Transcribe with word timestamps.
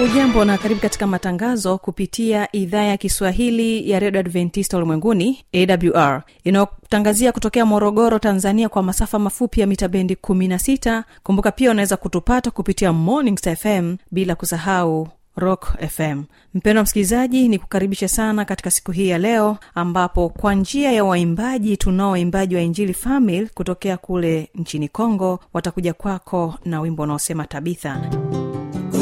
hujambo 0.00 0.44
na 0.44 0.58
karibu 0.58 0.80
katika 0.80 1.06
matangazo 1.06 1.78
kupitia 1.78 2.48
idhaa 2.56 2.82
ya 2.82 2.96
kiswahili 2.96 3.90
ya 3.90 3.98
redio 3.98 4.20
adventista 4.20 4.76
ulimwenguni 4.76 5.44
awr 5.54 6.22
inayotangazia 6.44 7.32
kutokea 7.32 7.66
morogoro 7.66 8.18
tanzania 8.18 8.68
kwa 8.68 8.82
masafa 8.82 9.18
mafupi 9.18 9.60
ya 9.60 9.66
mita 9.66 9.88
bendi 9.88 10.14
16 10.14 11.02
kumbuka 11.22 11.52
pia 11.52 11.70
unaweza 11.70 11.96
kutupata 11.96 12.50
kupitia 12.50 12.92
morning 12.92 13.38
fm 13.58 13.96
bila 14.10 14.34
kusahau 14.34 15.08
rock 15.36 15.76
fm 15.88 16.22
mpendwa 16.54 16.82
msikilizaji 16.82 17.48
ni 17.48 17.58
kukaribisha 17.58 18.08
sana 18.08 18.44
katika 18.44 18.70
siku 18.70 18.92
hii 18.92 19.08
ya 19.08 19.18
leo 19.18 19.56
ambapo 19.74 20.28
kwa 20.28 20.54
njia 20.54 20.92
ya 20.92 21.04
waimbaji 21.04 21.76
tunao 21.76 22.10
waimbaji 22.10 22.54
wa 22.54 22.60
injili 22.60 22.94
famil 22.94 23.48
kutokea 23.54 23.96
kule 23.96 24.48
nchini 24.54 24.88
congo 24.88 25.40
watakuja 25.52 25.92
kwako 25.94 26.54
na 26.64 26.80
wimbo 26.80 27.02
unaosema 27.02 27.46
tabitha 27.46 28.10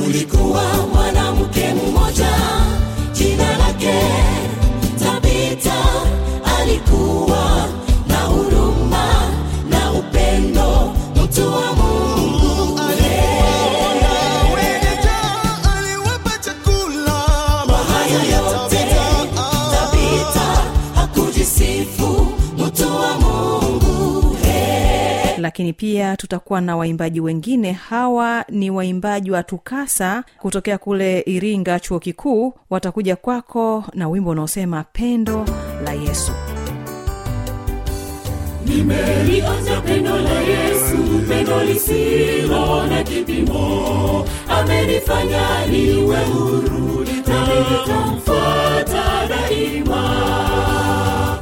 kulikuwa 0.08 0.62
mwanamke 0.94 1.74
mmoja. 1.74 2.30
Jina 3.12 3.58
lake 3.58 4.00
tabita 4.98 5.74
lakini 25.48 25.72
pia 25.72 26.16
tutakuwa 26.16 26.60
na 26.60 26.76
waimbaji 26.76 27.20
wengine. 27.20 27.72
Hawa 27.72 28.44
ni 28.48 28.70
waimbaji 28.70 29.30
wa 29.30 29.42
tukasa 29.42 30.24
kutokea 30.38 30.78
kule 30.78 31.20
iringa 31.20 31.80
chuo 31.80 31.98
kikuu. 31.98 32.54
Watakuja 32.70 33.16
kwako 33.16 33.84
na 33.94 34.08
wimbo 34.08 34.30
unaosema 34.30 34.84
pendo 34.92 35.46
la 35.84 35.92
yesu. 35.92 36.32
Nimelionja 38.66 39.80
pendo 39.80 40.18
la 40.18 40.40
yesu 40.40 40.96
pendo 41.28 41.62
lisilo 41.64 42.86
na 42.86 43.02
kipimo. 43.02 44.24
Amenifanya 44.48 45.66
niwe 45.70 46.16
huru 46.24 47.04
nitamfuata 47.04 49.04
daima. 49.28 50.04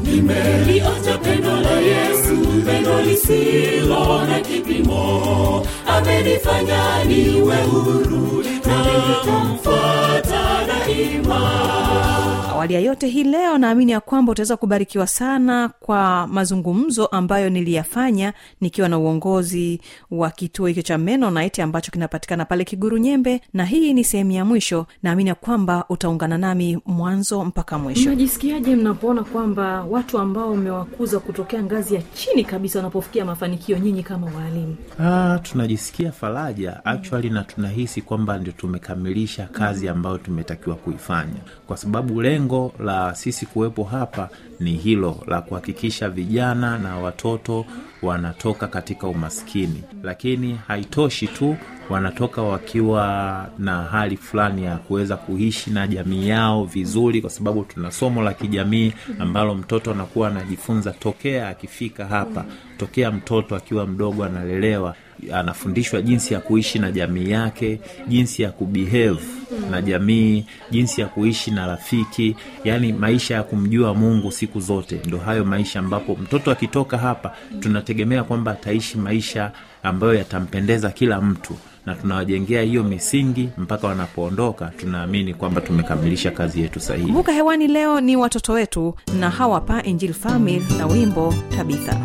Nimelionja 0.00 1.19
pendo 1.19 1.56
la 1.61 1.81
yesu 1.81 2.25
pendo 2.66 3.00
lisilo 3.00 4.25
na 4.27 4.41
kipimo. 4.41 5.66
Amenifanya 5.87 7.04
niwe 7.04 7.56
huru 7.56 8.44
na 8.66 8.77
nitamfuata 8.84 10.43
daima 10.66 11.41
awali 12.56 12.75
ya 12.75 12.81
yote 12.81 13.06
hii 13.09 13.25
leo 13.25 13.59
naamini 13.59 13.93
ya 13.93 14.00
kwamba 14.00 14.33
utaweza 14.33 14.56
kubarikiwa 14.56 15.06
sana 15.06 15.69
kwa 15.81 16.27
mazungumzo 16.27 17.06
ambayo 17.06 17.50
niliyafanya 17.50 18.33
nikiwa 18.61 18.89
na 18.89 18.99
uongozi 18.99 19.81
wa 20.11 20.31
kituo 20.31 20.67
hicho 20.67 20.83
cha 20.83 20.99
menonite 20.99 21.62
ambacho 21.62 21.91
kinapatikana 21.93 22.44
pale 22.44 22.65
kiguru 22.65 22.99
nyembe 22.99 23.41
na 23.53 23.65
hii 23.65 23.94
ni 23.94 24.05
sehemu 24.05 24.31
ya 24.31 24.44
mwisho. 24.44 24.87
Naamini 25.03 25.28
ya 25.28 25.34
kwamba 25.34 25.84
utaungana 25.89 26.39
nami 26.39 26.78
mwanzo 26.87 27.44
mpaka 27.44 27.78
mwisho. 27.78 28.09
Mnajisikiaje 28.09 28.77
mnapoona 28.77 29.25
kwamba 29.25 29.84
watu 29.84 30.19
ambao 30.19 30.56
mmewakuza 30.56 31.19
kutokea 31.19 31.62
ngazi 31.62 31.94
ya 31.94 32.03
chini 32.03 32.44
kabisa 32.44 32.78
wanapofikia 32.78 33.25
mafanikio 33.25 33.78
nyinyi 33.78 34.03
kama 34.03 34.27
waalimu 34.37 34.77
Ah, 35.00 35.38
tunajisikia 35.43 36.12
faraja 36.12 36.84
actually 36.84 37.31
na 37.31 37.44
tunahisi 37.44 38.03
kwamba 38.03 38.38
ndio 38.38 38.53
tumekamilisha 38.53 39.47
kazi 39.47 39.88
ambayo 39.88 40.19
tumetakiwa 40.19 40.77
kuifanya 40.77 41.41
kwa 41.66 41.77
sababu 41.77 42.22
lengo 42.22 42.72
la 42.78 43.15
sisi 43.15 43.47
kuwepo 43.47 43.84
hapa 43.84 44.28
ni 44.60 44.72
hilo 44.77 45.16
la 45.27 45.41
kuhakikisha 45.41 46.09
vijana 46.09 46.78
na 46.78 46.97
watoto 46.97 47.65
wanatoka 48.03 48.66
katika 48.66 49.06
umaskini. 49.06 49.82
Lakini 50.03 50.59
haitoshi 50.66 51.26
tu 51.28 51.56
wanatoka 51.91 52.43
wakiwa 52.43 53.47
na 53.59 53.82
hali 53.82 54.16
fulani 54.16 54.65
ya 54.65 54.76
kuweza 54.76 55.16
kuishi 55.16 55.71
na 55.71 55.87
jamii 55.87 56.28
yao 56.28 56.65
vizuri 56.65 57.21
kwa 57.21 57.31
sababu 57.31 57.65
tuna 57.65 57.91
somo 57.91 58.22
la 58.22 58.34
kijamii 58.34 58.93
ambalo 59.19 59.55
mtoto 59.55 59.91
anakuwa 59.91 60.28
anajifunza 60.28 60.91
tokea 60.93 61.49
akifika 61.49 62.06
hapa. 62.06 62.44
Tokea 62.76 63.10
mtoto 63.12 63.56
akiwa 63.56 63.87
mdogo 63.87 64.25
analelewa 64.25 64.94
anafundishwa 65.34 66.03
jinsi 66.03 66.34
ya 66.34 66.41
kuishi 66.41 66.78
na 66.78 66.93
jamii 66.93 67.31
yake 67.31 67.81
jinsi 68.09 68.43
ya 68.43 68.50
kubehave 68.50 69.21
na 69.71 69.82
jamii 69.82 70.44
jinsi 70.71 71.00
ya 71.00 71.06
kuishi 71.06 71.50
na 71.50 71.66
rafiki 71.66 72.37
yaani 72.65 72.93
maisha 72.93 73.34
ya 73.34 73.43
kumjua 73.43 73.94
mungu 73.94 74.32
siku 74.32 74.60
zote. 74.60 75.00
Ndo 75.06 75.19
hayo 75.19 75.44
maisha 75.44 75.78
ambapo 75.78 76.15
mtoto 76.22 76.50
akitoka 76.50 76.99
hapa 76.99 77.32
tunategemea 77.60 78.25
kwamba 78.25 78.50
ataishi 78.53 78.99
maisha 78.99 79.53
ambayo 79.82 80.15
yatampendeza 80.15 80.91
kila 80.91 81.21
mtu. 81.21 81.55
Na 81.87 81.94
tunawajengea 81.94 82.62
hiyo 82.62 82.84
misingi 82.84 83.49
mpaka 83.59 83.87
wanapoondoka 83.87 84.66
tunaamini 84.66 85.34
kwamba 85.34 85.60
tumekamilisha 85.60 86.31
kazi 86.31 86.60
yetu 86.60 86.81
sahihi. 86.81 87.06
Kumbuka 87.06 87.32
hewani 87.32 87.69
leo 87.69 88.00
ni 88.00 88.16
watoto 88.16 88.53
wetu 88.53 88.94
na 89.21 89.31
hawa 89.31 89.60
pa 89.60 89.82
injil 89.82 90.12
famil 90.12 90.62
na 90.78 90.87
wimbo 90.87 91.34
tabitha 91.56 92.00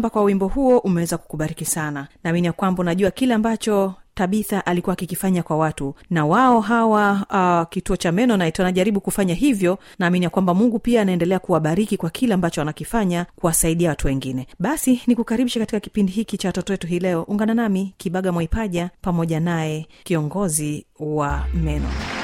kwamba 0.00 0.10
kwa 0.10 0.22
wimbo 0.24 0.48
huo 0.48 0.78
umeweza 0.78 1.18
kukubariki 1.18 1.64
sana. 1.64 2.08
Naamini 2.24 2.46
ya 2.46 2.52
kwamba 2.52 2.80
unajua 2.80 3.10
kile 3.10 3.34
ambacho 3.34 3.94
tabitha 4.14 4.66
alikuwa 4.66 4.92
akikifanya 4.92 5.42
kwa 5.42 5.56
watu. 5.56 5.94
Na 6.10 6.26
wao 6.26 6.60
hawa 6.60 7.26
uh, 7.30 7.68
kituo 7.72 7.96
cha 7.96 8.12
menonit 8.12 8.58
wanajaribu 8.58 9.00
kufanya 9.00 9.34
hivyo 9.34 9.78
naamini 9.98 10.24
ya 10.24 10.30
kwamba 10.30 10.54
mungu 10.54 10.78
pia 10.78 11.02
anaendelea 11.02 11.38
kuwabariki 11.38 11.96
kwa 11.96 12.10
kile 12.10 12.34
ambacho 12.34 12.60
wanakifanya 12.60 13.26
kuwasaidia 13.36 13.88
watu 13.88 14.06
wengine. 14.06 14.46
Basi 14.58 15.02
ni 15.06 15.16
kukaribisha 15.16 15.60
katika 15.60 15.80
kipindi 15.80 16.12
hiki 16.12 16.38
cha 16.38 16.48
watoto 16.48 16.72
wetu 16.72 16.86
hii 16.86 16.98
leo. 16.98 17.22
Ungana 17.22 17.54
nami 17.54 17.94
kibaga 17.98 18.32
mwaipaja 18.32 18.90
pamoja 19.02 19.40
naye 19.40 19.86
kiongozi 20.04 20.86
wa 20.98 21.44
menonit 21.54 22.19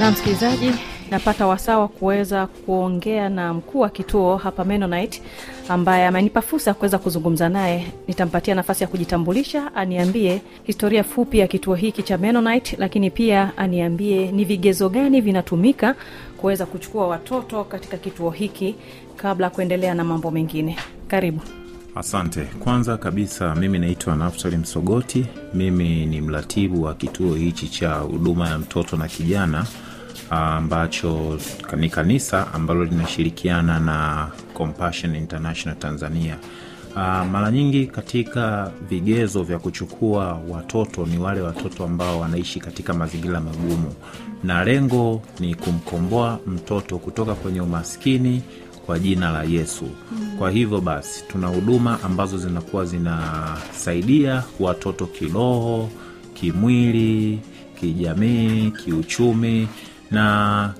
na 0.00 0.10
msikilizaji 0.10 0.70
napata 1.10 1.46
wasaa 1.46 1.78
wa 1.78 1.88
kuweza 1.88 2.46
kuongea 2.46 3.28
na 3.28 3.54
mkuu 3.54 3.80
wa 3.80 3.88
kituo 3.88 4.36
hapa 4.36 4.64
menonite 4.64 5.22
ambaye 5.68 6.06
amenipa 6.06 6.42
fursa 6.42 6.70
ya 6.70 6.74
kuweza 6.74 6.98
kuzungumza 6.98 7.48
naye. 7.48 7.86
Nitampatia 8.08 8.54
nafasi 8.54 8.84
ya 8.84 8.88
kujitambulisha 8.88 9.74
aniambie 9.74 10.40
historia 10.64 11.04
fupi 11.04 11.38
ya 11.38 11.46
kituo 11.46 11.74
hiki 11.74 12.02
cha 12.02 12.18
menonite 12.18 12.76
lakini 12.78 13.10
pia 13.10 13.52
aniambie 13.56 14.32
ni 14.32 14.44
vigezo 14.44 14.88
gani 14.88 15.20
vinatumika 15.20 15.94
kuweza 16.36 16.66
kuchukua 16.66 17.06
watoto 17.08 17.64
katika 17.64 17.96
kituo 17.96 18.30
hiki 18.30 18.74
kabla 19.16 19.46
ya 19.46 19.50
kuendelea 19.50 19.94
na 19.94 20.04
mambo 20.04 20.30
mengine. 20.30 20.76
Karibu 21.08 21.40
asante. 21.94 22.44
Kwanza 22.44 22.96
kabisa 22.96 23.54
mimi 23.54 23.78
naitwa 23.78 24.16
naftali 24.16 24.56
msogoti. 24.56 25.26
Mimi 25.54 26.06
ni 26.06 26.20
mratibu 26.20 26.82
wa 26.82 26.94
kituo 26.94 27.34
hichi 27.34 27.68
cha 27.68 27.94
huduma 27.94 28.48
ya 28.48 28.58
mtoto 28.58 28.96
na 28.96 29.08
kijana 29.08 29.66
ambacho 30.30 31.38
ni 31.76 31.88
kanisa 31.90 32.52
ambalo 32.54 32.84
linashirikiana 32.84 33.80
na 33.80 34.28
compassion 34.54 35.14
international 35.16 35.78
tanzania. 35.78 36.36
Uh, 36.90 37.00
mara 37.26 37.50
nyingi 37.50 37.86
katika 37.86 38.70
vigezo 38.88 39.42
vya 39.42 39.58
kuchukua 39.58 40.40
watoto 40.48 41.06
ni 41.06 41.18
wale 41.18 41.40
watoto 41.40 41.84
ambao 41.84 42.20
wanaishi 42.20 42.60
katika 42.60 42.94
mazingira 42.94 43.40
magumu. 43.40 43.94
Na 44.44 44.64
lengo 44.64 45.22
ni 45.40 45.54
kumkomboa 45.54 46.38
mtoto 46.46 46.98
kutoka 46.98 47.34
kwenye 47.34 47.60
umaskini 47.60 48.42
kwa 48.86 48.98
jina 48.98 49.30
la 49.30 49.42
yesu. 49.42 49.84
Kwa 50.38 50.50
hivyo 50.50 50.80
basi 50.80 51.24
tuna 51.28 51.46
huduma 51.46 51.98
ambazo 52.02 52.38
zinakuwa 52.38 52.84
zinasaidia 52.84 54.42
watoto 54.60 55.06
kiroho 55.06 55.90
kimwili 56.34 57.40
kijamii 57.80 58.70
kiuchumi 58.70 59.68
na 60.10 60.74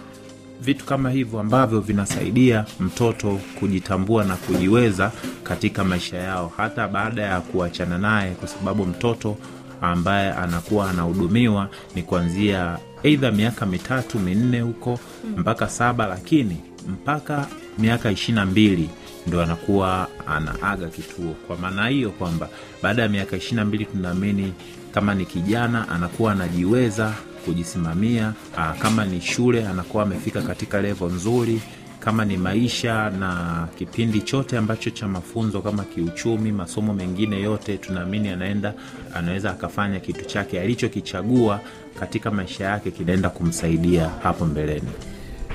vitu 0.60 0.84
kama 0.84 1.10
hivyo 1.10 1.40
ambavyo 1.40 1.80
vinasaidia 1.80 2.64
mtoto 2.80 3.40
kujitambua 3.60 4.24
na 4.24 4.36
kujiweza 4.36 5.12
katika 5.42 5.84
maisha 5.84 6.16
yao 6.16 6.52
hata 6.56 6.88
baada 6.88 7.22
ya 7.22 7.40
kuachana 7.40 7.98
naye 7.98 8.30
kwa 8.34 8.48
sababu 8.48 8.86
mtoto 8.86 9.36
ambaye 9.80 10.32
anakuwa 10.32 10.90
anahudumiwa 10.90 11.68
ni 11.94 12.02
kuanzia 12.02 12.78
eidha 13.02 13.30
miaka 13.32 13.66
mitatu 13.66 14.18
minne 14.18 14.60
huko 14.60 14.98
mpaka 15.36 15.68
saba 15.68 16.06
lakini 16.06 16.56
mpaka 16.88 17.46
miaka 17.78 18.10
ishirini 18.10 18.36
na 18.40 18.46
mbili 18.46 18.90
ndo 19.26 19.42
anakuwa 19.42 20.08
anaaga 20.26 20.88
kituo. 20.88 21.34
Kwa 21.46 21.56
maana 21.56 21.88
hiyo 21.88 22.10
kwamba 22.10 22.48
baada 22.82 23.02
ya 23.02 23.08
miaka 23.08 23.36
ishirini 23.36 23.56
na 23.56 23.64
mbili 23.64 23.84
tunaamini 23.84 24.52
kama 24.94 25.14
ni 25.14 25.26
kijana 25.26 25.88
anakuwa 25.88 26.32
anajiweza 26.32 27.12
kujisimamia 27.44 28.32
aa, 28.58 28.72
kama 28.74 29.04
ni 29.04 29.20
shule 29.20 29.66
anakuwa 29.68 30.02
amefika 30.02 30.42
katika 30.42 30.82
levo 30.82 31.06
nzuri 31.08 31.60
kama 32.00 32.24
ni 32.24 32.36
maisha 32.36 33.10
na 33.10 33.68
kipindi 33.78 34.20
chote 34.20 34.58
ambacho 34.58 34.90
cha 34.90 35.08
mafunzo 35.08 35.60
kama 35.62 35.84
kiuchumi 35.84 36.52
masomo 36.52 36.94
mengine 36.94 37.40
yote 37.42 37.76
tunaamini 37.78 38.28
anaenda 38.28 38.74
anaweza 39.14 39.50
akafanya 39.50 40.00
kitu 40.00 40.24
chake 40.24 40.60
alichokichagua 40.60 41.60
katika 42.00 42.30
maisha 42.30 42.64
yake 42.64 42.90
kinaenda 42.90 43.30
kumsaidia 43.30 44.10
hapo 44.22 44.46
mbeleni 44.46 44.88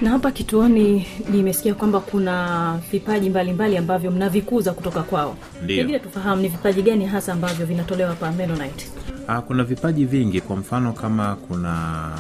na 0.02 0.10
hapa 0.10 0.32
kituoni 0.32 1.08
nimesikia 1.32 1.74
kwamba 1.76 2.00
kuna 2.00 2.74
vipaji 2.92 3.30
mbalimbali 3.30 3.52
mbali 3.54 3.78
ambavyo 3.78 4.12
mnavikuza 4.12 4.74
kutoka 4.74 5.04
kwao. 5.04 5.38
Pengine 5.68 6.00
tufahamu 6.00 6.42
ni 6.42 6.48
vipaji 6.48 6.82
gani 6.82 7.06
hasa 7.06 7.34
ambavyo 7.34 7.66
vinatolewa 7.66 8.10
hapa 8.10 8.32
menonite 8.32 8.88
Ah, 9.28 9.42
kuna 9.42 9.64
vipaji 9.64 10.06
vingi. 10.06 10.42
Kwa 10.42 10.56
mfano 10.56 10.94
kama 10.94 11.36
kuna 11.36 12.12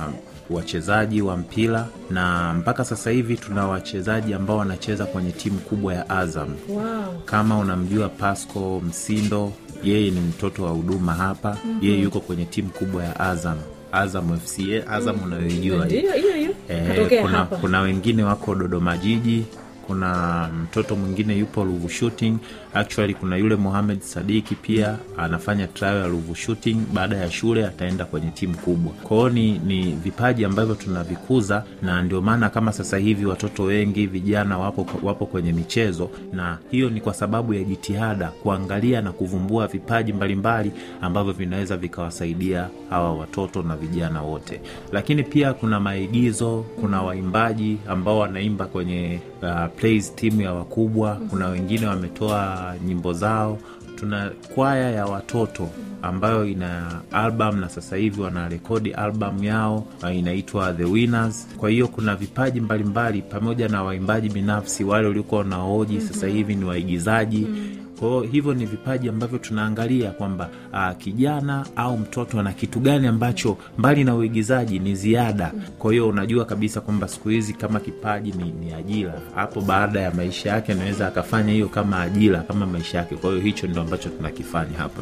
wachezaji 0.49 1.21
wa 1.21 1.37
mpira 1.37 1.87
na 2.09 2.53
mpaka 2.53 2.85
sasa 2.85 3.09
hivi 3.11 3.37
tuna 3.37 3.67
wachezaji 3.67 4.33
ambao 4.33 4.57
wanacheza 4.57 5.05
kwenye 5.05 5.31
timu 5.31 5.59
kubwa 5.59 5.93
ya 5.93 6.09
azam. 6.09 6.55
Wow. 6.69 6.83
kama 7.25 7.57
unamjua 7.57 8.09
pasco 8.09 8.81
msindo 8.87 9.53
yeye 9.83 10.11
ni 10.11 10.19
mtoto 10.19 10.63
wa 10.63 10.69
huduma 10.71 11.13
hapa. 11.13 11.57
Mm-hmm. 11.65 11.79
yeye 11.89 12.01
yuko 12.01 12.19
kwenye 12.19 12.45
timu 12.45 12.69
kubwa 12.69 13.03
ya 13.03 13.19
azam 13.19 13.57
azam 13.91 14.39
fc 14.39 14.59
azam 14.87 15.15
unayoijua 15.25 15.85
hiyo 15.85 16.13
hiyo. 16.35 16.51
Eh, 16.69 17.23
kuna 17.61 17.81
wengine 17.81 18.23
wako 18.23 18.55
dodoma 18.55 18.97
jiji 18.97 19.45
kuna 19.89 20.49
mtoto 20.63 20.95
mwingine 20.95 21.37
yupo 21.37 21.63
ruvu 21.63 21.89
shooting. 21.89 22.37
Actually 22.73 23.13
kuna 23.13 23.37
yule 23.37 23.55
muhamed 23.55 23.99
sadiki 24.01 24.55
pia 24.55 24.97
anafanya 25.17 25.67
trial 25.67 25.95
ya 25.97 26.07
ruvu 26.07 26.35
shooting. 26.35 26.77
Baada 26.93 27.17
ya 27.17 27.31
shule 27.31 27.65
ataenda 27.67 28.05
kwenye 28.05 28.31
timu 28.31 28.57
kubwa. 28.57 28.91
Kwao 28.93 29.29
ni, 29.29 29.59
ni 29.59 29.91
vipaji 29.91 30.45
ambavyo 30.45 30.75
tunavikuza 30.75 31.63
na 31.81 32.01
ndio 32.01 32.21
maana 32.21 32.49
kama 32.49 32.71
sasa 32.73 32.97
hivi 32.97 33.25
watoto 33.25 33.63
wengi 33.63 34.07
vijana 34.07 34.57
wapo, 34.57 34.87
wapo 35.03 35.25
kwenye 35.25 35.53
michezo. 35.53 36.09
Na 36.33 36.57
hiyo 36.71 36.89
ni 36.89 37.01
kwa 37.01 37.13
sababu 37.13 37.53
ya 37.53 37.63
jitihada 37.63 38.27
kuangalia 38.27 39.01
na 39.01 39.11
kuvumbua 39.11 39.67
vipaji 39.67 40.13
mbalimbali 40.13 40.71
ambavyo 41.01 41.33
vinaweza 41.33 41.77
vikawasaidia 41.77 42.69
hawa 42.89 43.13
watoto 43.13 43.63
na 43.63 43.75
vijana 43.75 44.21
wote. 44.21 44.61
Lakini 44.91 45.23
pia 45.23 45.53
kuna 45.53 45.79
maigizo 45.79 46.65
kuna 46.81 47.01
waimbaji 47.01 47.77
ambao 47.87 48.19
wanaimba 48.19 48.65
kwenye 48.65 49.19
uh, 49.41 49.65
plays 49.79 50.15
timu 50.15 50.41
ya 50.41 50.53
wakubwa. 50.53 51.15
Kuna 51.29 51.47
wengine 51.47 51.85
wametoa 51.87 52.73
nyimbo 52.85 53.13
zao. 53.13 53.57
Tuna 53.95 54.31
kwaya 54.55 54.91
ya 54.91 55.05
watoto 55.05 55.69
ambayo 56.01 56.45
ina 56.45 57.01
album 57.11 57.59
na 57.59 57.69
sasa 57.69 57.95
hivi 57.95 58.21
wanarekodi 58.21 58.91
album 58.91 59.43
yao 59.43 59.85
uh, 60.03 60.15
inaitwa 60.15 60.73
the 60.73 60.83
winners. 60.83 61.47
Kwa 61.57 61.69
hiyo 61.69 61.87
kuna 61.87 62.15
vipaji 62.15 62.61
mbalimbali 62.61 63.21
pamoja 63.21 63.67
na 63.67 63.83
waimbaji 63.83 64.29
binafsi 64.29 64.83
wale 64.83 65.07
waliokuwa 65.07 65.41
wanaoji 65.41 65.93
mm-hmm. 65.93 66.07
sasa 66.09 66.27
hivi 66.27 66.55
ni 66.55 66.65
waigizaji. 66.65 67.37
Mm-hmm 67.49 67.88
kwa 67.99 68.09
hiyo 68.09 68.21
hivyo 68.21 68.53
ni 68.53 68.65
vipaji 68.65 69.09
ambavyo 69.09 69.37
tunaangalia 69.39 70.11
kwamba 70.11 70.49
uh, 70.73 70.97
kijana 70.97 71.65
au 71.75 71.97
mtoto 71.97 72.39
ana 72.39 72.53
kitu 72.53 72.79
gani 72.79 73.07
ambacho 73.07 73.57
mbali 73.77 74.03
na 74.03 74.15
uigizaji 74.15 74.79
ni 74.79 74.95
ziada. 74.95 75.51
Kwa 75.79 75.91
hiyo 75.91 76.07
unajua 76.07 76.45
kabisa 76.45 76.81
kwamba 76.81 77.07
siku 77.07 77.29
hizi 77.29 77.53
kama 77.53 77.79
kipaji 77.79 78.31
ni, 78.31 78.51
ni 78.51 78.73
ajira. 78.73 79.13
Hapo 79.35 79.61
baada 79.61 79.99
ya 80.01 80.11
maisha 80.11 80.49
yake 80.49 80.71
anaweza 80.71 81.07
akafanya 81.07 81.53
hiyo 81.53 81.67
kama 81.67 82.01
ajira 82.01 82.39
kama 82.39 82.65
maisha 82.65 82.97
yake. 82.97 83.15
Kwa 83.15 83.29
hiyo 83.29 83.41
hicho 83.41 83.67
ndo 83.67 83.81
ambacho 83.81 84.09
tunakifanya 84.09 84.77
hapa 84.77 85.01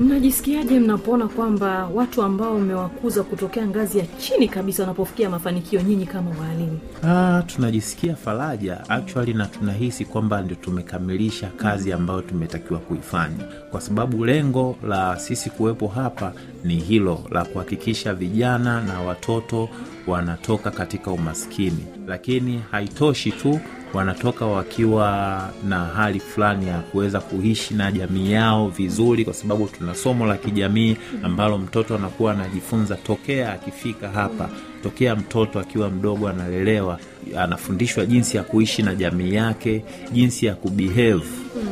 mnajisikiaje 0.00 0.80
mnapoona 0.80 1.28
kwamba 1.28 1.86
watu 1.94 2.22
ambao 2.22 2.58
mmewakuza 2.58 3.22
kutokea 3.22 3.66
ngazi 3.66 3.98
ya 3.98 4.06
chini 4.06 4.48
kabisa 4.48 4.82
wanapofikia 4.82 5.30
mafanikio 5.30 5.80
nyinyi 5.82 6.06
kama 6.06 6.30
waalimu? 6.40 6.78
Ah, 7.04 7.42
tunajisikia 7.46 8.16
faraja 8.16 8.88
actually 8.90 9.34
na 9.34 9.46
tunahisi 9.46 10.04
kwamba 10.04 10.42
ndio 10.42 10.56
tumekamilisha 10.56 11.46
kazi 11.56 11.92
ambayo 11.92 12.07
tumetakiwa 12.28 12.80
kuifanya. 12.80 13.44
Kwa 13.70 13.80
sababu 13.80 14.24
lengo 14.24 14.76
la 14.88 15.18
sisi 15.18 15.50
kuwepo 15.50 15.88
hapa 15.88 16.32
ni 16.64 16.76
hilo 16.76 17.24
la 17.30 17.44
kuhakikisha 17.44 18.14
vijana 18.14 18.82
na 18.82 19.00
watoto 19.00 19.68
wanatoka 20.06 20.70
katika 20.70 21.10
umaskini. 21.10 21.86
Lakini 22.06 22.62
haitoshi 22.70 23.32
tu 23.32 23.60
wanatoka 23.94 24.46
wakiwa 24.46 25.48
na 25.68 25.84
hali 25.84 26.20
fulani 26.20 26.68
ya 26.68 26.78
kuweza 26.78 27.20
kuishi 27.20 27.74
na 27.74 27.92
jamii 27.92 28.32
yao 28.32 28.68
vizuri 28.68 29.24
kwa 29.24 29.34
sababu 29.34 29.66
tuna 29.78 29.94
somo 29.94 30.26
la 30.26 30.36
kijamii 30.36 30.96
ambalo 31.22 31.58
mtoto 31.58 31.94
anakuwa 31.94 32.32
anajifunza 32.32 32.96
tokea 32.96 33.52
akifika 33.52 34.08
hapa 34.08 34.48
tokea 34.82 35.16
mtoto 35.16 35.60
akiwa 35.60 35.90
mdogo 35.90 36.28
analelewa 36.28 36.98
anafundishwa 37.38 38.06
jinsi 38.06 38.36
ya 38.36 38.42
kuishi 38.42 38.82
na 38.82 38.94
jamii 38.94 39.34
yake 39.34 39.84
jinsi 40.12 40.46
ya 40.46 40.54
kubehave 40.54 41.24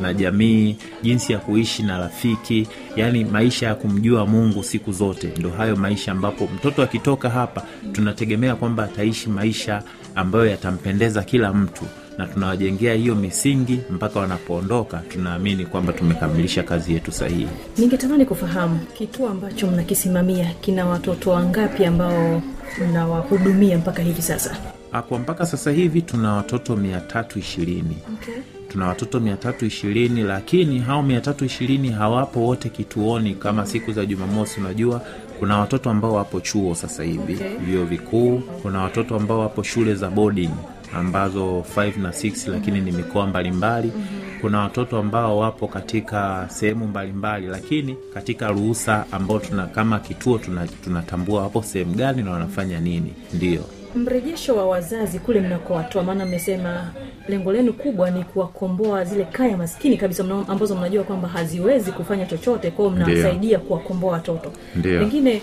na 0.03 0.15
jamii 0.15 0.77
jinsi 1.03 1.33
ya 1.33 1.39
kuishi 1.39 1.83
na 1.83 1.99
rafiki 1.99 2.69
yaani 2.97 3.25
maisha 3.25 3.67
ya 3.67 3.75
kumjua 3.75 4.27
mungu 4.27 4.63
siku 4.65 4.93
zote. 4.93 5.33
Ndo 5.39 5.51
hayo 5.51 5.77
maisha 5.77 6.13
ambapo 6.13 6.49
mtoto 6.55 6.83
akitoka 6.83 7.31
hapa 7.31 7.63
tunategemea 7.93 8.55
kwamba 8.57 8.85
ataishi 8.85 9.29
maisha 9.29 9.83
ambayo 10.15 10.47
yatampendeza 10.47 11.23
kila 11.23 11.53
mtu. 11.53 11.85
Na 12.19 12.27
tunawajengea 12.27 12.95
hiyo 12.95 13.15
misingi 13.15 13.81
mpaka 13.91 14.21
wanapoondoka 14.21 14.99
tunaamini 14.99 15.67
kwamba 15.67 15.93
tumekamilisha 15.93 16.63
kazi 16.63 16.93
yetu 16.95 17.13
sahihi. 17.13 17.49
Ningetamani 17.79 18.25
kufahamu 18.25 18.79
kituo 18.99 19.29
ambacho 19.29 19.67
mnakisimamia 19.67 20.55
kina 20.61 20.87
watoto 20.87 21.31
wangapi 21.31 21.85
ambao 21.85 22.43
mnawahudumia 22.89 23.79
mpaka 23.79 24.03
hivi 24.03 24.23
sasa. 24.23 24.57
Ah, 24.93 25.03
kwa 25.03 25.19
mpaka 25.19 25.47
sasa 25.47 25.71
hivi 25.71 26.03
tuna 26.03 26.33
watoto 26.33 26.77
mia 26.77 27.01
tatu 27.01 27.39
ishirini. 27.39 27.99
Okay. 28.15 28.35
tuna 28.69 28.89
watoto 28.89 29.21
mia 29.21 29.37
tatu 29.37 29.67
ishirini 29.67 30.23
lakini 30.23 30.79
hao 30.79 31.03
mia 31.03 31.21
tatu 31.21 31.45
ishirini 31.45 31.91
hawapo 31.91 32.41
wote 32.41 32.69
kituoni 32.69 33.35
kama 33.35 33.67
siku 33.67 33.93
za 33.93 34.07
jumamosi 34.07 34.61
unajua. 34.61 35.03
Kuna 35.39 35.59
watoto 35.59 35.91
ambao 35.91 36.13
wapo 36.13 36.41
chuo 36.41 36.75
sasa 36.75 37.03
hivi 37.03 37.35
Okay. 37.35 37.57
vyuo 37.57 37.85
vikuu. 37.85 38.39
Kuna 38.63 38.83
watoto 38.83 39.17
ambao 39.17 39.39
wapo 39.41 39.63
shule 39.63 39.95
za 39.95 40.11
boarding 40.11 40.51
ambazo 40.99 41.65
5 41.77 42.01
na 42.03 42.11
6 42.11 42.51
lakini 42.53 42.81
ni 42.81 42.93
mikoa 42.93 43.27
mbalimbali 43.27 43.93
mm-hmm. 43.97 44.41
kuna 44.41 44.59
watoto 44.61 44.99
ambao 44.99 45.39
wapo 45.39 45.69
katika 45.69 46.47
sehemu 46.51 46.87
mbalimbali 46.87 47.47
lakini 47.47 47.97
katika 48.15 48.49
ruhusa 48.49 49.05
ambao 49.13 49.39
tuna 49.39 49.67
kama 49.67 49.99
kituo 49.99 50.39
tuna- 50.39 50.67
tunatambua 50.67 51.43
wapo 51.43 51.63
sehemu 51.63 51.95
gani 51.95 52.23
na 52.23 52.31
wanafanya 52.31 52.81
nini 52.81 53.13
ndio 53.35 53.65
mrejesho 53.95 54.57
wa 54.57 54.67
wazazi 54.67 55.19
kule 55.19 55.41
mnakowatoa 55.41 56.03
maana 56.03 56.27
mmesema 56.27 56.91
lengo 57.29 57.53
lenu 57.53 57.73
kubwa 57.73 58.11
ni 58.11 58.25
kuwakomboa 58.25 59.05
zile 59.05 59.25
kaya 59.25 59.57
maskini 59.57 59.97
kabisa 59.97 60.25
mna, 60.25 60.45
ambazo 60.49 60.77
mnajua 60.77 61.05
kwamba 61.05 61.29
haziwezi 61.29 61.93
kufanya 61.93 62.27
chochote 62.27 62.71
kwao 62.71 62.91
mnawasaidia 62.91 63.59
kuwakomboa 63.59 64.13
watoto. 64.13 64.53
Pengine 64.83 65.43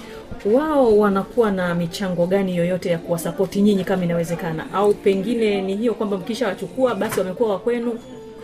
wao 0.53 0.97
wanakuwa 0.97 1.51
na 1.51 1.75
michango 1.75 2.27
gani 2.27 2.57
yoyote 2.57 2.89
ya 2.89 2.97
kuwasapoti 2.97 3.62
nyinyi 3.62 3.83
kama 3.83 4.03
inawezekana? 4.05 4.73
Au 4.73 4.93
pengine 4.93 5.62
ni 5.62 5.75
hiyo 5.75 5.93
kwamba 5.93 6.17
mkishawachukua 6.17 6.95
basi 6.95 7.19
wamekuwa 7.19 7.50
wakwenu 7.50 8.00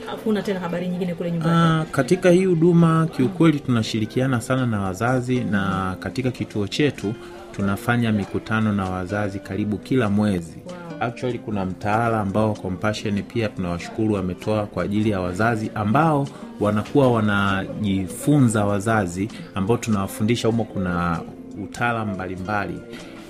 hakuna 0.06 0.42
tena 0.42 0.60
habari 0.60 0.88
nyingine 0.88 1.14
kule 1.14 1.32
nyumbani? 1.32 1.82
Uh, 1.82 1.88
katika 1.92 2.30
hii 2.30 2.46
huduma 2.46 3.08
kiukweli 3.16 3.60
tunashirikiana 3.60 4.42
sana 4.42 4.66
na 4.66 4.82
wazazi 4.82 5.40
na 5.40 5.96
katika 6.00 6.32
kituo 6.32 6.68
chetu 6.68 7.14
tunafanya 7.60 8.12
mikutano 8.12 8.74
na 8.74 8.90
wazazi 8.90 9.40
karibu 9.40 9.78
kila 9.78 10.10
mwezi. 10.10 10.58
Actually 11.00 11.40
kuna 11.40 11.66
mtaala 11.66 12.20
ambao 12.22 12.54
compassion 12.54 13.24
pia 13.24 13.50
tunawashukuru 13.50 14.14
wametoa 14.14 14.66
kwa 14.66 14.84
ajili 14.84 15.10
ya 15.10 15.20
wazazi 15.20 15.72
ambao 15.76 16.28
wanakuwa 16.60 17.12
wanajifunza 17.12 18.66
wazazi 18.66 19.30
ambao 19.56 19.78
tunawafundisha 19.78 20.48
humo 20.48 20.64
kuna 20.64 21.20
utaalam 21.64 22.14
mbalimbali. 22.14 22.80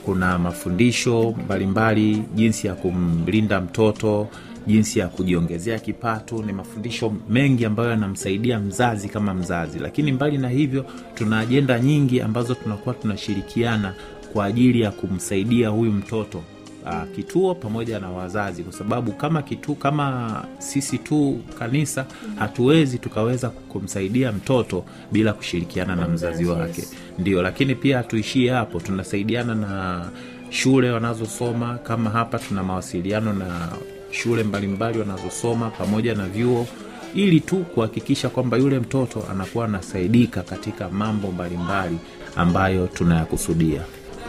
Kuna 0.06 0.38
mafundisho 0.38 1.36
mbalimbali 1.46 2.24
jinsi 2.36 2.68
ya 2.68 2.74
kumlinda 2.76 3.62
mtoto 3.62 4.28
jinsi 4.68 5.00
ya 5.00 5.08
kujiongezea 5.08 5.80
kipato 5.80 6.44
ni 6.44 6.54
mafundisho 6.54 7.14
mengi 7.30 7.66
ambayo 7.66 7.90
yanamsaidia 7.90 8.60
mzazi 8.60 9.10
kama 9.10 9.34
mzazi. 9.34 9.80
Lakini 9.80 10.12
mbali 10.12 10.38
na 10.38 10.50
hivyo 10.50 10.86
tuna 11.16 11.40
ajenda 11.40 11.80
nyingi 11.80 12.22
ambazo 12.22 12.54
tunakuwa 12.56 12.96
tunashirikiana 12.96 13.94
kwa 14.34 14.46
ajili 14.46 14.82
ya 14.82 14.92
kumsaidia 14.92 15.70
huyu 15.70 15.92
mtoto 15.92 16.38
uh, 16.86 17.16
kituo 17.16 17.56
pamoja 17.56 18.00
na 18.00 18.10
wazazi 18.10 18.64
kwa 18.64 18.74
sababu 18.74 19.12
kama 19.12 19.42
kitu 19.42 19.76
kama 19.76 20.44
sisi 20.58 20.98
tu 20.98 21.40
kanisa 21.60 22.06
hatuwezi 22.40 22.98
tukaweza 23.00 23.50
kumsaidia 23.50 24.32
mtoto 24.32 24.86
bila 25.12 25.34
kushirikiana 25.34 25.96
na 25.96 26.08
mzazi 26.08 26.46
wake. 26.46 26.84
ndio 27.20 27.42
lakini 27.42 27.76
pia 27.76 27.98
hatuishie 27.98 28.52
hapo. 28.52 28.80
Tunasaidiana 28.80 29.56
na 29.56 30.06
shule 30.50 30.92
wanazosoma. 30.92 31.78
Kama 31.78 32.10
hapa 32.10 32.40
tuna 32.40 32.64
mawasiliano 32.64 33.34
na 33.34 33.70
shule 34.12 34.44
mbalimbali 34.44 35.00
wanazosoma 35.00 35.70
pamoja 35.70 36.16
na 36.16 36.26
vyuo 36.28 36.68
ili 37.16 37.40
tu 37.40 37.58
kuhakikisha 37.58 38.30
kwamba 38.30 38.58
yule 38.58 38.80
mtoto 38.80 39.24
anakuwa 39.32 39.66
anasaidika 39.66 40.42
katika 40.44 40.90
mambo 40.90 41.32
mbalimbali 41.32 41.98
ambayo 42.36 42.88
tunayakusudia 42.88 43.82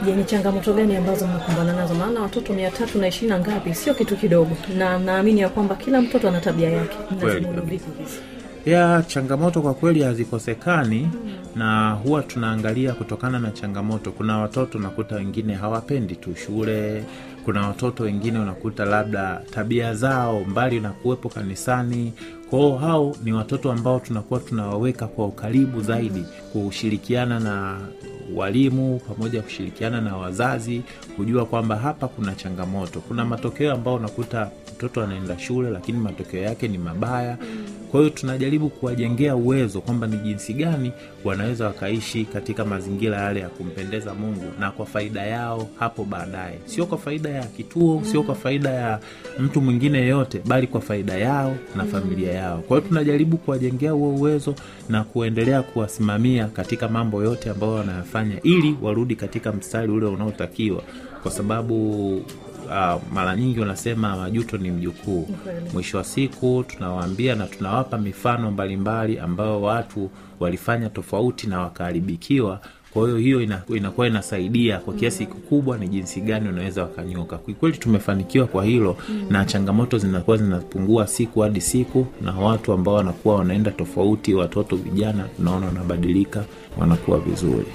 je 0.05 0.17
ni 0.17 0.25
changamoto 0.25 0.73
gani 0.73 0.97
ambazo 0.97 1.27
mnakumbana 1.27 1.73
nazo? 1.73 1.95
Maana 1.95 2.21
watoto 2.21 2.53
mia 2.53 2.71
tatu 2.71 2.99
na 2.99 3.09
ishirini 3.09 3.33
na 3.33 3.39
ngapi? 3.41 3.75
Sio 3.75 3.95
kitu 3.95 4.17
kidogo. 4.17 4.57
Na 4.79 4.99
naamini 4.99 5.41
ya 5.41 5.49
kwamba 5.49 5.75
kila 5.75 6.01
mtoto 6.03 6.29
ana 6.29 6.41
tabia 6.41 6.71
yake. 6.71 6.97
Ya 8.67 9.03
changamoto 9.07 9.63
kwa 9.63 9.75
kweli 9.75 10.03
hazikosekani 10.03 11.09
na 11.57 11.91
huwa 11.93 12.23
tunaangalia 12.23 12.93
kutokana 12.93 13.39
na 13.39 13.51
changamoto. 13.51 14.13
Kuna 14.13 14.39
watoto 14.39 14.79
unakuta 14.79 15.15
wengine 15.17 15.55
hawapendi 15.55 16.17
tu 16.17 16.35
shule 16.37 17.05
kuna 17.45 17.67
watoto 17.69 18.03
wengine 18.03 18.39
unakuta 18.39 18.85
labda 18.85 19.41
tabia 19.51 19.95
zao 19.95 20.41
mbali 20.45 20.81
na 20.81 20.91
kuwepo 20.91 21.29
kanisani 21.29 22.13
kwao 22.51 22.77
hao 22.79 23.17
ni 23.25 23.33
watoto 23.33 23.73
ambao 23.73 23.99
tunakuwa 24.01 24.41
tunawaweka 24.41 25.07
kwa 25.07 25.27
ukaribu 25.27 25.81
zaidi 25.83 26.25
kushirikiana 26.53 27.41
na 27.41 27.81
walimu 28.35 29.01
pamoja 29.09 29.43
kushirikiana 29.43 30.01
na 30.01 30.17
wazazi 30.17 30.83
kujua 31.17 31.47
kwamba 31.47 31.77
hapa 31.77 32.09
kuna 32.09 32.35
changamoto. 32.35 33.01
Kuna 33.01 33.25
matokeo 33.25 33.73
ambao 33.73 33.95
unakuta 33.95 34.51
mtoto 34.77 35.03
anaenda 35.03 35.39
shule 35.39 35.71
lakini 35.71 35.99
matokeo 35.99 36.43
yake 36.43 36.69
ni 36.69 36.79
mabaya 36.79 37.39
kwa 37.91 38.01
hiyo 38.01 38.11
tunajaribu 38.13 38.69
kuwajengea 38.69 39.37
uwezo 39.37 39.81
kwamba 39.81 40.07
ni 40.07 40.17
jinsi 40.17 40.55
gani 40.55 40.93
wanaweza 41.25 41.67
wakaishi 41.67 42.25
katika 42.25 42.65
mazingira 42.65 43.21
yale 43.21 43.41
ya 43.41 43.49
kumpendeza 43.49 44.15
mungu 44.15 44.45
na 44.61 44.71
kwa 44.71 44.87
faida 44.87 45.23
yao 45.27 45.69
hapo 45.79 46.05
baadaye. 46.05 46.59
Sio 46.65 46.87
kwa 46.87 46.99
faida 46.99 47.29
ya 47.31 47.43
kituo 47.47 48.03
sio 48.05 48.23
kwa 48.23 48.35
faida 48.35 48.71
ya 48.71 49.01
mtu 49.39 49.61
mwingine 49.61 49.99
yeyote 49.99 50.41
bali 50.47 50.67
kwa 50.67 50.81
faida 50.81 51.15
yao 51.19 51.57
na 51.77 51.85
familia 51.85 52.33
yao. 52.33 52.59
Kwa 52.59 52.77
hiyo 52.79 52.89
tunajaribu 52.89 53.37
kuwajengea 53.37 53.91
huo 53.93 54.11
uwezo 54.15 54.55
na 54.89 55.05
kuendelea 55.05 55.63
kuwasimamia 55.63 56.47
katika 56.47 56.89
mambo 56.89 57.23
yote 57.23 57.51
ambayo 57.51 57.73
wanayafanya 57.73 58.43
ili 58.43 58.77
warudi 58.83 59.17
katika 59.17 59.53
mstari 59.53 59.93
ule 59.93 60.07
unaotakiwa. 60.07 60.83
Kwa 61.23 61.31
sababu 61.31 62.23
uh, 62.71 63.03
mara 63.13 63.37
nyingi 63.37 63.61
wanasema 63.61 64.17
majuto 64.17 64.57
ni 64.59 64.71
mjukuu 64.71 65.29
mwisho 65.73 65.97
wa 65.99 66.05
siku 66.05 66.65
tunawaambia 66.69 67.35
na 67.35 67.47
tunawapa 67.47 67.99
mifano 67.99 68.51
mbalimbali 68.51 69.19
ambayo 69.19 69.63
watu 69.63 70.11
walifanya 70.41 70.89
tofauti 70.89 71.47
na 71.47 71.61
wakaharibikiwa 71.61 72.61
kwa 72.93 73.05
hiyo 73.07 73.17
hiyo 73.19 73.43
inakuwa 73.77 74.07
inasaidia 74.07 74.79
kwa 74.79 74.95
kiasi 74.95 75.27
kikubwa 75.27 75.79
ni 75.79 75.89
jinsi 75.89 76.21
gani 76.21 76.49
unaweza 76.49 76.83
wakanyuka. 76.83 77.39
kikweli 77.39 77.77
tumefanikiwa 77.79 78.47
kwa 78.47 78.65
hilo 78.65 78.97
mm. 79.09 79.27
na 79.31 79.45
changamoto 79.45 79.99
zinakuwa 79.99 80.37
zinapungua 80.37 81.07
siku 81.07 81.41
hadi 81.41 81.61
siku 81.61 82.07
na 82.23 82.33
watu 82.33 82.73
ambao 82.73 82.95
wanakuwa 82.95 83.37
wanaenda 83.37 83.71
tofauti 83.71 84.35
watoto 84.35 84.77
vijana 84.77 85.25
tunaona 85.37 85.67
wanabadilika 85.67 86.45
wanakuwa 86.79 87.19
vizuri 87.19 87.67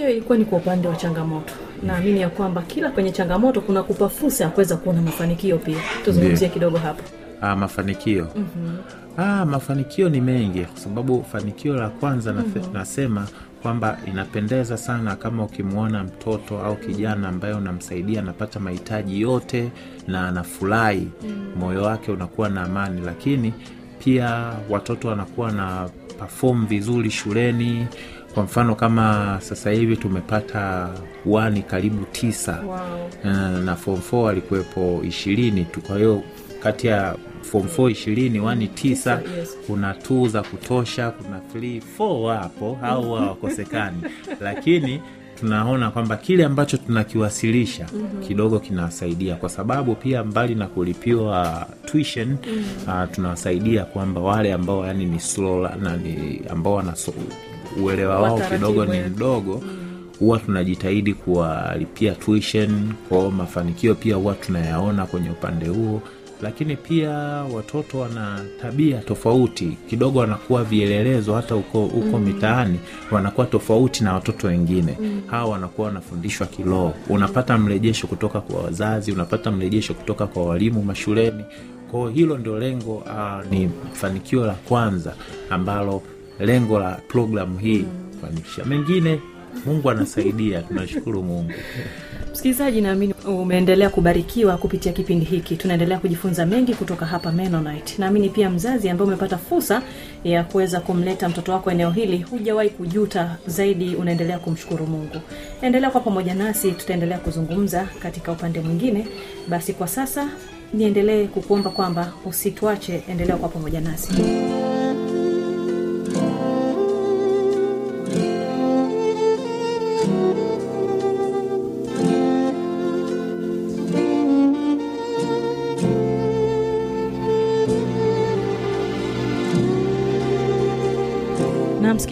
hiyo 0.00 0.10
ilikuwa 0.12 0.38
ni 0.38 0.44
kwa 0.44 0.58
upande 0.58 0.88
wa 0.88 0.96
changamoto 0.96 1.54
naamini 1.82 2.20
ya 2.20 2.28
kwamba 2.28 2.62
kila 2.62 2.90
kwenye 2.90 3.12
changamoto 3.12 3.60
kuna 3.60 3.82
kupa 3.82 4.08
fursa 4.08 4.44
ya 4.44 4.50
kuweza 4.50 4.76
kuona 4.76 5.02
mafanikio 5.02 5.58
pia 5.58 5.76
tuzungumzie 6.04 6.48
kidogo 6.48 6.78
hapo 6.78 7.02
Ah, 7.42 7.56
mafanikio 7.56 8.28
mm-hmm. 8.36 8.78
ah, 9.16 9.44
mafanikio 9.46 10.08
ni 10.08 10.20
mengi 10.20 10.60
kwa 10.64 10.76
sababu 10.80 11.24
fanikio 11.32 11.74
la 11.76 11.88
kwanza 11.88 12.32
mm-hmm. 12.32 12.72
nasema 12.72 13.26
kwamba 13.62 13.98
inapendeza 14.06 14.76
sana 14.76 15.16
kama 15.16 15.44
ukimwona 15.44 16.04
mtoto 16.04 16.58
au 16.60 16.76
kijana 16.76 17.28
ambaye 17.28 17.54
unamsaidia 17.54 18.20
anapata 18.20 18.60
mahitaji 18.60 19.20
yote 19.20 19.70
na 20.08 20.28
anafurahi 20.28 21.08
mm. 21.22 21.52
moyo 21.56 21.82
wake 21.82 22.12
unakuwa 22.12 22.48
na 22.48 22.62
amani 22.62 23.00
lakini 23.06 23.52
pia 24.04 24.52
watoto 24.70 25.08
wanakuwa 25.08 25.52
na 25.52 25.88
pafomu 26.18 26.66
vizuri 26.66 27.10
shuleni 27.10 27.86
kwa 28.34 28.42
mfano 28.42 28.74
kama 28.74 29.38
sasa 29.40 29.70
hivi 29.70 29.96
tumepata 29.96 30.90
wani 31.26 31.62
karibu 31.62 32.04
tisa 32.04 32.60
wow. 32.66 32.78
Eh, 33.24 33.64
na 33.64 33.76
form 33.76 34.00
4 34.12 34.28
alikuwepo 34.28 35.02
ishirini 35.08 35.64
tu 35.64 35.80
kwa 35.80 35.96
hiyo 35.96 36.22
kati 36.62 36.86
ya 36.86 37.16
form 37.42 37.66
4 37.66 37.90
ishirini 37.90 38.40
wani 38.40 38.68
tisa 38.68 39.22
yes. 39.38 39.58
kuna 39.66 39.94
t 39.94 40.28
za 40.28 40.42
kutosha 40.42 41.10
kuna 41.10 41.40
3 41.54 41.80
4 41.98 42.22
wapo 42.22 42.78
au 42.82 43.12
hawakosekani 43.12 44.02
lakini 44.40 45.02
tunaona 45.40 45.90
kwamba 45.90 46.16
kile 46.16 46.44
ambacho 46.44 46.76
tunakiwasilisha 46.76 47.86
mm-hmm. 47.92 48.22
kidogo 48.28 48.58
kinawasaidia 48.58 49.36
kwa 49.36 49.48
sababu 49.48 49.94
pia 49.94 50.24
mbali 50.24 50.54
na 50.54 50.66
kulipiwa 50.66 51.66
tuition 51.84 52.28
mm-hmm. 52.28 53.02
uh, 53.02 53.10
tunawasaidia 53.14 53.84
kwamba 53.84 54.20
wale 54.20 54.52
ambao 54.52 54.86
yani 54.86 55.06
ni 55.06 55.20
slow 55.20 55.68
na 55.82 55.96
ni 55.96 56.42
ambao 56.50 56.74
wana 56.74 56.96
uelewa 57.82 58.20
wao 58.20 58.40
kidogo 58.40 58.84
ni 58.84 59.00
mdogo 59.00 59.62
huwa 60.18 60.38
tunajitahidi 60.38 61.14
kuwalipia 61.14 62.12
tuition 62.14 62.92
kwao 63.08 63.30
mafanikio 63.30 63.94
pia 63.94 64.16
huwa 64.16 64.34
tunayaona 64.34 65.06
kwenye 65.06 65.30
upande 65.30 65.66
huo. 65.68 66.02
Lakini 66.42 66.76
pia 66.76 67.10
watoto 67.54 67.98
wana 67.98 68.44
tabia 68.62 68.98
tofauti 68.98 69.76
kidogo 69.90 70.18
wanakuwa 70.18 70.64
vielelezo 70.64 71.34
hata 71.34 71.54
huko 71.54 71.80
huko 71.86 72.18
mm. 72.18 72.24
mitaani 72.24 72.78
wanakuwa 73.10 73.46
tofauti 73.46 74.04
na 74.04 74.14
watoto 74.14 74.46
wengine. 74.46 74.96
Mm. 75.00 75.22
hawa 75.26 75.50
wanakuwa 75.50 75.86
wanafundishwa 75.86 76.46
kiroho. 76.46 76.94
Unapata 77.08 77.58
mrejesho 77.58 78.06
kutoka 78.06 78.40
kwa 78.40 78.62
wazazi 78.62 79.12
unapata 79.12 79.50
mrejesho 79.50 79.94
kutoka 79.94 80.26
kwa 80.26 80.44
walimu 80.46 80.82
mashuleni. 80.82 81.44
Kwao 81.90 82.08
hilo 82.08 82.38
ndio 82.38 82.58
lengo 82.58 82.94
uh, 82.96 83.50
ni 83.50 83.70
fanikio 83.92 84.46
la 84.46 84.52
kwanza 84.54 85.14
ambalo 85.50 86.02
lengo 86.40 86.78
la 86.78 87.00
programu 87.08 87.58
hii 87.58 87.84
kufanikisha 88.14 88.64
mengine 88.64 89.20
mungu 89.66 89.90
anasaidia 89.90 90.62
tunashukuru 90.62 91.22
mungu. 91.22 91.52
Msikilizaji 92.32 92.80
naamini 92.80 93.14
umeendelea 93.26 93.90
kubarikiwa 93.90 94.56
kupitia 94.56 94.92
kipindi 94.92 95.24
hiki. 95.24 95.56
Tunaendelea 95.56 95.98
kujifunza 95.98 96.46
mengi 96.46 96.74
kutoka 96.74 97.06
hapa 97.06 97.32
menonite 97.32 97.94
naamini 97.98 98.28
pia 98.28 98.50
mzazi 98.50 98.88
ambaye 98.88 99.08
umepata 99.08 99.38
fursa 99.38 99.82
ya 100.24 100.44
kuweza 100.44 100.80
kumleta 100.80 101.28
mtoto 101.28 101.52
wako 101.52 101.70
eneo 101.70 101.90
hili 101.90 102.18
hujawahi 102.30 102.70
kujuta 102.70 103.36
zaidi 103.46 103.94
unaendelea 103.94 104.38
kumshukuru 104.38 104.86
mungu. 104.86 105.16
Endelea 105.62 105.90
kwa 105.90 106.00
pamoja 106.00 106.34
nasi 106.34 106.72
tutaendelea 106.72 107.18
kuzungumza 107.18 107.88
katika 108.02 108.32
upande 108.32 108.60
mwingine. 108.60 109.06
Basi 109.48 109.72
kwa 109.72 109.88
sasa 109.88 110.28
niendelee 110.74 111.26
kukuomba 111.26 111.70
kwamba 111.70 112.12
usituache 112.26 113.02
endelea 113.08 113.36
kwa 113.36 113.48
pamoja 113.48 113.80
nasi 113.80 114.12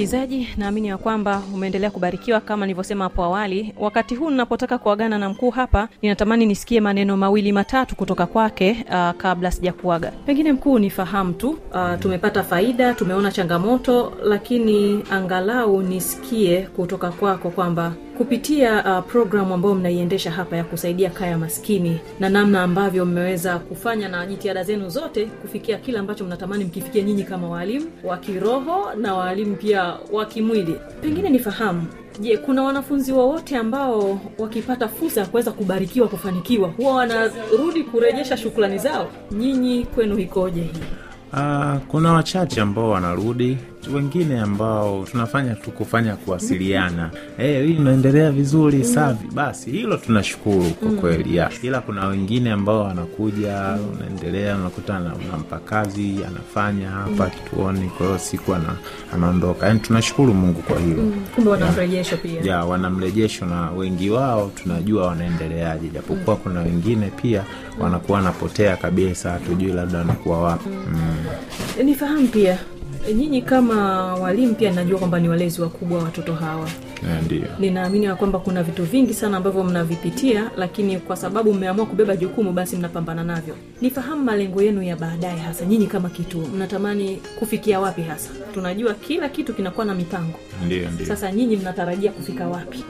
msikilizaji 0.08 0.48
naamini 0.56 0.88
ya 0.88 0.98
kwamba 0.98 1.42
umeendelea 1.54 1.90
kubarikiwa 1.90 2.40
kama 2.40 2.66
nilivyosema 2.66 3.04
hapo 3.04 3.24
awali. 3.24 3.74
Wakati 3.78 4.14
huu 4.14 4.30
ninapotaka 4.30 4.78
kuagana 4.78 5.18
na 5.18 5.28
mkuu 5.28 5.50
hapa 5.50 5.88
ninatamani 6.02 6.46
nisikie 6.46 6.80
maneno 6.80 7.16
mawili 7.16 7.52
matatu 7.52 7.96
kutoka 7.96 8.26
kwake 8.26 8.84
uh, 8.90 9.10
kabla 9.16 9.50
sijakuaga. 9.50 10.10
Pengine 10.26 10.52
mkuu 10.52 10.78
nifahamu 10.78 11.32
tu 11.32 11.48
uh, 11.50 11.98
tumepata 12.00 12.42
faida 12.42 12.94
tumeona 12.94 13.32
changamoto 13.32 14.12
lakini 14.24 15.04
angalau 15.10 15.82
nisikie 15.82 16.60
kutoka 16.62 17.10
kwako 17.10 17.50
kwamba 17.50 17.92
kupitia 18.18 18.98
uh, 18.98 19.04
programu 19.10 19.54
ambayo 19.54 19.74
mnaiendesha 19.74 20.30
hapa 20.30 20.56
ya 20.56 20.64
kusaidia 20.64 21.10
kaya 21.10 21.38
maskini 21.38 22.00
na 22.20 22.28
namna 22.28 22.62
ambavyo 22.62 23.04
mmeweza 23.04 23.58
kufanya 23.58 24.08
na 24.08 24.26
jitihada 24.26 24.64
zenu 24.64 24.88
zote 24.88 25.26
kufikia 25.26 25.78
kile 25.78 25.98
ambacho 25.98 26.24
mnatamani 26.24 26.64
mkifikia 26.64 27.02
nyinyi 27.02 27.24
kama 27.24 27.48
waalimu 27.50 27.86
wa 28.04 28.16
kiroho 28.16 28.92
na 28.94 29.14
waalimu 29.14 29.56
pia 29.56 29.94
wa 30.12 30.26
kimwili. 30.26 30.74
Pengine 31.00 31.30
nifahamu 31.30 31.86
je 32.20 32.36
kuna 32.36 32.62
wanafunzi 32.62 33.12
wowote 33.12 33.56
ambao 33.56 34.20
wakipata 34.38 34.88
fursa 34.88 35.20
ya 35.20 35.26
kuweza 35.26 35.52
kubarikiwa 35.52 36.08
kufanikiwa 36.08 36.68
huwa 36.68 36.94
wanarudi 36.94 37.82
kurejesha 37.84 38.36
shukrani 38.36 38.78
zao? 38.78 39.08
Nyinyi 39.30 39.84
kwenu 39.84 40.18
ikoje 40.18 40.60
hii? 40.60 40.70
Uh, 41.32 41.76
kuna 41.88 42.12
wachache 42.12 42.60
ambao 42.60 42.90
wanarudi 42.90 43.58
wengine 43.94 44.40
ambao 44.40 45.04
tunafanya 45.10 45.54
tu 45.54 45.70
kufanya 45.70 46.16
kuwasiliana. 46.16 47.10
Hey, 47.36 47.66
hii 47.66 47.72
inaendelea 47.74 48.30
vizuri 48.30 48.84
safi. 48.84 49.26
Basi 49.34 49.70
hilo 49.70 49.96
tunashukuru 49.96 50.64
kwa 50.70 50.90
kweli 50.90 51.36
ya. 51.36 51.50
Ila 51.62 51.80
kuna 51.80 52.06
wengine 52.06 52.50
ambao 52.50 52.80
wanakuja 52.84 53.78
unaendelea 53.96 54.56
unakuta 54.56 54.98
unampa 55.28 55.58
kazi 55.58 56.14
anafanya 56.28 56.90
hapa 56.90 57.26
kituoni 57.30 57.88
kwa 57.88 58.06
hiyo 58.06 58.18
siku 58.18 58.54
ana, 58.54 58.76
anaondoka. 59.14 59.66
Yani 59.66 59.80
tunashukuru 59.80 60.34
mungu 60.34 60.62
kwa 60.62 60.78
hilo. 60.80 61.02
Kumbe 61.34 61.50
wana 61.50 61.72
mrejesho 61.72 62.16
pia. 62.16 62.40
Ya 62.42 62.64
wana 62.64 62.90
mrejesho 62.90 63.46
na 63.46 63.70
wengi 63.70 64.10
wao 64.10 64.50
tunajua 64.62 65.06
wanaendeleaje 65.06 65.88
japokuwa 65.88 66.36
kuna 66.36 66.60
wengine 66.60 67.10
pia 67.22 67.44
wanakuwa 67.80 68.18
wanapotea 68.18 68.76
kabisa 68.76 69.30
hatujui 69.30 69.72
labda 69.72 69.98
wanakuwa 69.98 70.40
wapi. 70.42 70.68
Mm. 70.68 71.84
nifahamu 71.84 72.28
pia 72.28 72.58
nyinyi 73.14 73.42
kama 73.42 74.14
walimu 74.14 74.54
pia 74.54 74.72
najua 74.72 74.98
kwamba 74.98 75.20
ni 75.20 75.28
walezi 75.28 75.60
wakubwa 75.62 75.98
wa 75.98 76.04
watoto 76.04 76.34
hawa. 76.34 76.68
Eh, 77.02 77.22
ndio. 77.24 77.42
Ninaamini 77.58 78.04
ya 78.06 78.14
kwamba 78.14 78.38
kuna 78.38 78.62
vitu 78.62 78.84
vingi 78.84 79.14
sana 79.14 79.36
ambavyo 79.36 79.64
mnavipitia 79.64 80.50
lakini 80.56 80.98
kwa 80.98 81.16
sababu 81.16 81.54
mmeamua 81.54 81.86
kubeba 81.86 82.16
jukumu 82.16 82.52
basi 82.52 82.76
mnapambana 82.76 83.24
navyo. 83.24 83.54
Nifahamu 83.80 84.24
malengo 84.24 84.62
yenu 84.62 84.82
ya 84.82 84.96
baadaye 84.96 85.38
hasa 85.38 85.64
nyinyi 85.64 85.86
kama 85.86 86.08
kituo. 86.08 86.46
Mnatamani 86.46 87.16
kufikia 87.38 87.80
wapi 87.80 88.02
hasa? 88.02 88.30
Tunajua 88.54 88.94
kila 88.94 89.28
kitu 89.28 89.54
kinakuwa 89.54 89.86
na 89.86 89.94
mipango. 89.94 90.38
Ndio 90.66 90.90
ndio. 90.90 91.06
Sasa 91.06 91.32
nyinyi 91.32 91.56
mnatarajia 91.56 92.12
kufika 92.12 92.48
wapi 92.48 92.84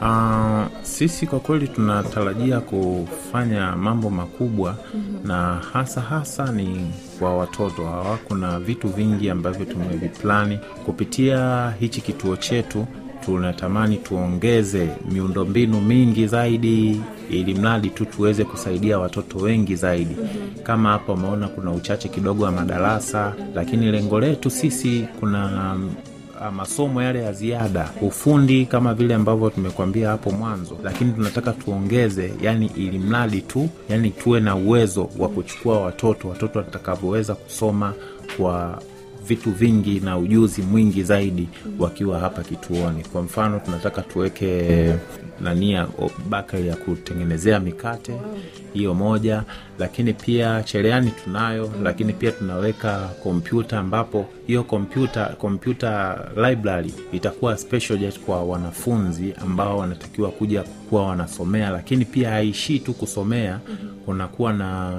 Uh, 0.00 0.64
sisi 0.82 1.26
kwa 1.26 1.40
kweli 1.40 1.68
tunatarajia 1.68 2.60
kufanya 2.60 3.76
mambo 3.76 4.10
makubwa 4.10 4.76
mm-hmm. 4.94 5.28
na 5.28 5.54
hasa 5.72 6.00
hasa 6.00 6.52
ni 6.52 6.90
kwa 7.18 7.36
watoto 7.36 7.84
hawa 7.84 8.16
kuna 8.28 8.60
vitu 8.60 8.88
vingi 8.88 9.30
ambavyo 9.30 9.64
tumeviplani 9.66 10.58
kupitia 10.86 11.70
hichi 11.80 12.00
kituo 12.00 12.36
chetu 12.36 12.86
tunatamani 13.24 13.96
tuongeze 13.96 14.88
miundombinu 15.12 15.80
mingi 15.80 16.26
zaidi 16.26 17.00
ili 17.30 17.54
mradi 17.54 17.90
tu 17.90 18.04
tuweze 18.04 18.44
kusaidia 18.44 18.98
watoto 18.98 19.38
wengi 19.38 19.76
zaidi 19.76 20.16
mm-hmm. 20.20 20.62
kama 20.62 20.90
hapa 20.90 21.12
umeona 21.12 21.48
kuna 21.48 21.70
uchache 21.72 22.08
kidogo 22.08 22.44
wa 22.44 22.52
madarasa 22.52 23.34
lakini 23.54 23.92
lengo 23.92 24.20
letu 24.20 24.50
sisi 24.50 25.08
kuna 25.20 25.76
masomo 26.52 27.02
yale 27.02 27.22
ya 27.22 27.32
ziada 27.32 27.90
ufundi 28.00 28.66
kama 28.66 28.94
vile 28.94 29.14
ambavyo 29.14 29.50
tumekuambia 29.50 30.08
hapo 30.08 30.30
mwanzo 30.30 30.78
lakini 30.84 31.12
tunataka 31.12 31.52
tuongeze 31.52 32.32
yani 32.42 32.70
ili 32.76 32.98
mradi 32.98 33.40
tu 33.40 33.68
yani 33.88 34.10
tuwe 34.10 34.40
na 34.40 34.56
uwezo 34.56 35.10
wa 35.18 35.28
kuchukua 35.28 35.80
watoto 35.80 36.28
watoto 36.28 36.58
watakavyoweza 36.58 37.34
kusoma 37.34 37.94
kwa 38.36 38.82
vitu 39.28 39.50
vingi 39.50 40.00
na 40.00 40.18
ujuzi 40.18 40.62
mwingi 40.62 41.02
zaidi 41.02 41.48
wakiwa 41.78 42.18
hapa 42.20 42.42
kituoni. 42.42 43.02
Kwa 43.12 43.22
mfano 43.22 43.58
tunataka 43.58 44.02
tuweke 44.02 44.94
nania 45.40 45.86
bakari 46.28 46.68
ya 46.68 46.76
kutengenezea 46.76 47.60
mikate 47.60 48.12
hiyo 48.72 48.94
moja. 48.94 49.42
Lakini 49.78 50.12
pia 50.12 50.62
cherehani 50.62 51.10
tunayo 51.24 51.70
lakini 51.82 52.12
pia 52.12 52.30
tunaweka 52.32 52.98
kompyuta 53.22 53.78
ambapo 53.78 54.26
hiyo 54.46 54.62
kompyuta 54.64 55.24
kompyuta 55.26 56.18
library 56.48 56.94
itakuwa 57.12 57.56
special 57.58 57.98
just 57.98 58.20
kwa 58.20 58.44
wanafunzi 58.44 59.34
ambao 59.42 59.78
wanatakiwa 59.78 60.30
kuja 60.30 60.62
kuwa 60.62 61.06
wanasomea. 61.06 61.70
Lakini 61.70 62.04
pia 62.04 62.30
haishii 62.30 62.78
tu 62.78 62.92
kusomea 62.94 63.60
kunakuwa 64.04 64.52
na 64.52 64.92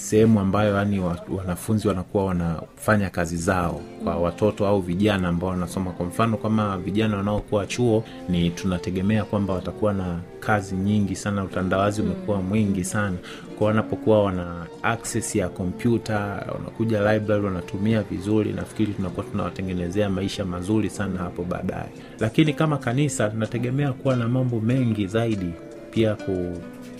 sehemu 0.00 0.40
ambayo 0.40 0.76
yani 0.76 1.00
wanafunzi 1.36 1.88
wanakuwa 1.88 2.24
wanafanya 2.24 3.10
kazi 3.10 3.36
zao 3.36 3.80
kwa 4.04 4.16
watoto 4.16 4.66
au 4.66 4.80
vijana 4.80 5.28
ambao 5.28 5.50
wanasoma. 5.50 5.90
Kwa 5.90 6.06
mfano 6.06 6.36
kama 6.36 6.78
vijana 6.78 7.16
wanaokuwa 7.16 7.66
chuo 7.66 8.04
ni 8.28 8.50
tunategemea 8.50 9.24
kwamba 9.24 9.54
watakuwa 9.54 9.92
na 9.92 10.20
kazi 10.40 10.74
nyingi 10.76 11.16
sana 11.16 11.44
utandawazi 11.44 12.02
umekuwa 12.02 12.42
mwingi 12.42 12.84
sana. 12.84 13.16
Kwa 13.58 13.66
wanapokuwa 13.66 14.22
wana 14.24 14.66
access 14.82 15.36
ya 15.36 15.48
kompyuta 15.48 16.18
wanakuja 16.54 17.12
library 17.12 17.44
wanatumia 17.44 18.02
vizuri 18.02 18.52
nafikiri 18.52 18.92
tunakuwa 18.92 19.26
tunawatengenezea 19.26 20.10
maisha 20.10 20.44
mazuri 20.44 20.90
sana 20.90 21.18
hapo 21.18 21.42
baadaye. 21.44 21.88
Lakini 22.20 22.52
kama 22.52 22.78
kanisa 22.78 23.28
tunategemea 23.28 23.92
kuwa 23.92 24.16
na 24.16 24.28
mambo 24.28 24.60
mengi 24.60 25.06
zaidi 25.06 25.52
pia 25.90 26.14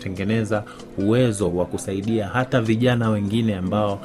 kutengeneza 0.04 0.64
uwezo 0.98 1.50
wa 1.56 1.66
kusaidia 1.66 2.26
hata 2.28 2.60
vijana 2.60 3.10
wengine 3.10 3.56
ambao 3.56 4.00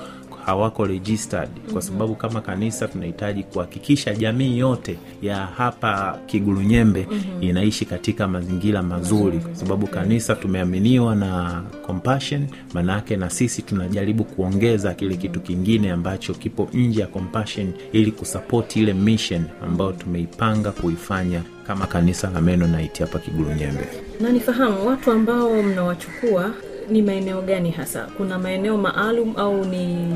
hawako 0.45 0.85
registered. 0.85 1.49
Kwa 1.73 1.81
sababu 1.81 2.15
kama 2.15 2.41
kanisa 2.41 2.87
tunahitaji 2.87 3.43
kuhakikisha 3.43 4.13
jamii 4.15 4.57
yote 4.57 4.97
ya 5.21 5.35
hapa 5.37 6.19
kigulunyembe 6.25 7.07
mm-hmm. 7.11 7.43
inaishi 7.43 7.85
katika 7.85 8.27
mazingira 8.27 8.83
mazuri. 8.83 9.37
Kwa 9.39 9.55
sababu 9.55 9.87
kanisa 9.87 10.35
tumeaminiwa 10.35 11.15
na 11.15 11.61
compassion 11.85 12.47
maanaake 12.73 13.15
na 13.17 13.29
sisi 13.29 13.61
tunajaribu 13.61 14.23
kuongeza 14.23 14.93
kile 14.93 15.15
kitu 15.15 15.39
kingine 15.39 15.91
ambacho 15.91 16.33
kipo 16.33 16.69
nje 16.73 17.01
ya 17.01 17.07
compassion 17.07 17.73
ili 17.91 18.11
kusapoti 18.11 18.79
ile 18.79 18.93
mission 18.93 19.43
ambayo 19.63 19.91
tumeipanga 19.91 20.71
kuifanya 20.71 21.41
kama 21.67 21.87
kanisa 21.87 22.29
la 22.29 22.41
menonite 22.41 23.03
hapa 23.03 23.19
kigulunyembe 23.19 23.87
na 24.19 24.29
nifahamu 24.29 24.87
watu 24.87 25.11
ambao 25.11 25.63
mnawachukua 25.63 26.51
ni 26.89 27.01
maeneo 27.01 27.41
gani 27.41 27.71
hasa 27.71 28.07
kuna 28.17 28.39
maeneo 28.39 28.77
maalum 28.77 29.33
au 29.37 29.65
ni 29.65 30.07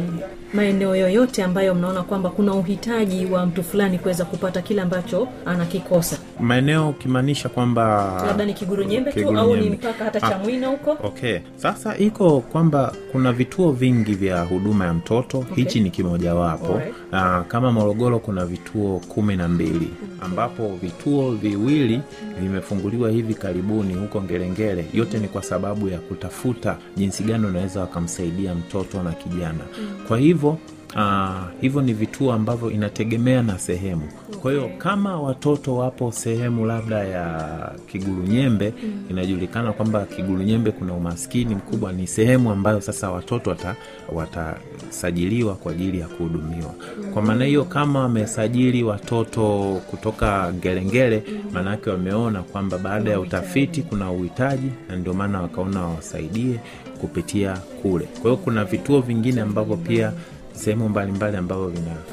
maeneo 0.54 0.96
yoyote 0.96 1.44
ambayo 1.44 1.76
mnaona 1.76 2.04
kwamba 2.04 2.30
kuna 2.30 2.54
uhitaji 2.54 3.26
wa 3.26 3.46
mtu 3.46 3.64
fulani 3.64 4.00
kuweza 4.00 4.26
kupata 4.26 4.62
kile 4.62 4.82
ambacho 4.82 5.28
anakikosa 5.46 6.18
maeneo 6.40 6.90
ukimaanisha 6.90 7.50
kwamba 7.50 8.14
labda 8.28 8.46
ni 8.46 8.54
kiguru 8.54 8.84
nyembe 8.84 9.12
tu 9.12 9.38
au 9.40 9.56
ni 9.56 9.70
mpaka 9.70 10.04
hata 10.06 10.24
Ah. 10.24 10.30
chamwino 10.30 10.70
huko 10.72 10.98
okay 11.04 11.40
sasa 11.56 11.98
iko 11.98 12.40
kwamba 12.42 12.94
kuna 13.12 13.32
vituo 13.34 13.72
vingi 13.72 14.14
vya 14.14 14.42
huduma 14.44 14.86
ya 14.86 14.94
mtoto 14.94 15.40
okay. 15.40 15.56
hichi 15.56 15.80
ni 15.80 15.90
kimojawapo. 15.90 16.82
Na 17.12 17.44
kama 17.48 17.72
morogoro 17.72 18.20
kuna 18.20 18.46
vituo 18.46 19.00
kumi 19.00 19.36
na 19.36 19.48
mbili 19.48 19.90
ambapo 20.22 20.68
vituo 20.82 21.32
viwili 21.32 22.02
vimefunguliwa 22.42 23.10
hivi 23.12 23.34
karibuni 23.34 23.94
huko 23.94 24.22
ngerengere 24.22 24.86
yote 24.94 25.18
ni 25.20 25.28
kwa 25.28 25.44
sababu 25.44 25.90
ya 25.90 26.00
kutafuta 26.00 26.78
jinsi 26.98 27.24
gani 27.24 27.46
unaweza 27.46 27.80
wakamsaidia 27.82 28.56
mtoto 28.56 29.04
na 29.04 29.12
kijana. 29.12 29.64
Kwa 30.08 30.18
hivyo 30.18 30.58
Uh, 30.96 31.30
hivyo 31.62 31.82
ni 31.82 31.94
vituo 31.94 32.34
ambavyo 32.34 32.72
inategemea 32.72 33.42
na 33.44 33.60
sehemu. 33.60 34.10
Kwa 34.42 34.52
hiyo 34.52 34.70
kama 34.78 35.22
watoto 35.22 35.76
wapo 35.76 36.12
sehemu 36.12 36.66
labda 36.66 37.04
ya 37.04 37.72
kigurunyembe 37.88 38.74
mm. 38.84 39.04
inajulikana 39.10 39.74
kwamba 39.74 40.06
kigurunyembe 40.06 40.72
kuna 40.72 40.94
umaskini 40.94 41.56
mkubwa 41.56 41.92
ni 41.92 42.08
sehemu 42.08 42.52
ambayo 42.52 42.82
sasa 42.82 43.12
watoto 43.12 43.50
wata, 43.50 43.76
watasajiliwa 44.12 45.56
kwa 45.56 45.72
ajili 45.72 46.00
ya 46.00 46.08
kuhudumiwa. 46.08 46.74
Kwa 47.14 47.22
maana 47.22 47.46
hiyo 47.46 47.64
kama 47.66 48.00
wamesajili 48.00 48.84
watoto 48.84 49.74
kutoka 49.90 50.54
ngerengere 50.54 51.24
maanaake 51.54 51.90
wameona 51.90 52.44
kwamba 52.44 52.78
baada 52.78 53.12
ya 53.12 53.20
utafiti 53.20 53.82
kuna 53.82 54.12
uhitaji 54.12 54.70
na 54.90 54.96
ndio 54.96 55.14
maana 55.14 55.42
wakaona 55.42 55.82
wawasaidie 55.82 56.60
kupitia 57.02 57.58
kule. 57.82 58.06
Kwa 58.06 58.22
hiyo 58.32 58.38
kuna 58.38 58.66
vituo 58.66 59.02
vingine 59.02 59.42
ambavyo 59.42 59.76
pia 59.78 60.12
sehemu 60.60 60.90
mbalimbali 60.90 61.38
ambavyo 61.38 61.68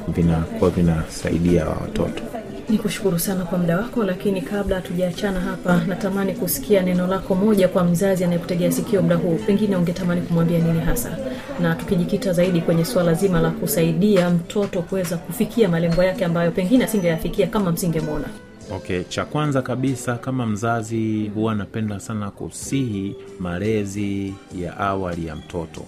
vinakuwa 0.09 0.71
vina, 0.71 0.93
vinasaidia 0.93 1.65
wa 1.65 1.75
watoto. 1.75 2.23
Ni 2.69 2.79
kushukuru 2.79 3.19
sana 3.19 3.45
kwa 3.45 3.59
muda 3.59 3.77
wako 3.77 4.05
lakini 4.05 4.43
kabla 4.43 4.77
hatujaachana 4.77 5.41
hapa 5.41 5.81
natamani 5.87 6.33
kusikia 6.33 6.83
neno 6.83 7.07
lako 7.07 7.35
moja 7.35 7.69
kwa 7.69 7.85
mzazi 7.85 8.25
anayekutegea 8.25 8.73
sikio 8.73 9.03
muda 9.03 9.17
huu. 9.17 9.39
Pengine 9.47 9.77
ungetamani 9.77 10.21
kumwambia 10.21 10.59
nini 10.59 10.81
hasa? 10.81 11.19
Na 11.61 11.75
tukijikita 11.75 12.33
zaidi 12.33 12.61
kwenye 12.61 12.85
suala 12.85 13.15
zima 13.15 13.41
la 13.41 13.51
kusaidia 13.51 14.31
mtoto 14.31 14.83
kuweza 14.83 15.17
kufikia 15.17 15.69
malengo 15.69 16.03
yake 16.05 16.25
ambayo 16.25 16.51
pengine 16.51 16.85
asingeyafikia 16.85 17.47
kama 17.47 17.73
msingemwona 17.73 18.29
okay 18.73 19.05
cha 19.05 19.25
kwanza 19.25 19.63
kabisa 19.63 20.15
kama 20.17 20.47
mzazi 20.47 21.31
huwa 21.35 21.55
napenda 21.55 22.01
sana 22.01 22.31
kusihi 22.31 23.17
malezi 23.41 24.35
ya 24.59 24.77
awali 24.79 25.27
ya 25.27 25.37
mtoto. 25.37 25.83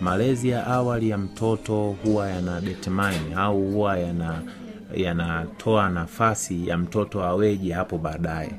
Malezi 0.00 0.48
ya 0.48 0.66
awali 0.66 1.08
ya 1.08 1.18
mtoto 1.18 1.96
huwa 2.04 2.28
yana 2.30 2.60
determine 2.60 3.34
au 3.36 3.62
huwa 3.62 3.98
yana 3.98 4.42
yanatoa 4.94 5.88
nafasi 5.88 6.68
ya 6.68 6.78
mtoto 6.78 7.22
aweje 7.24 7.72
hapo 7.72 7.98
baadaye. 7.98 8.50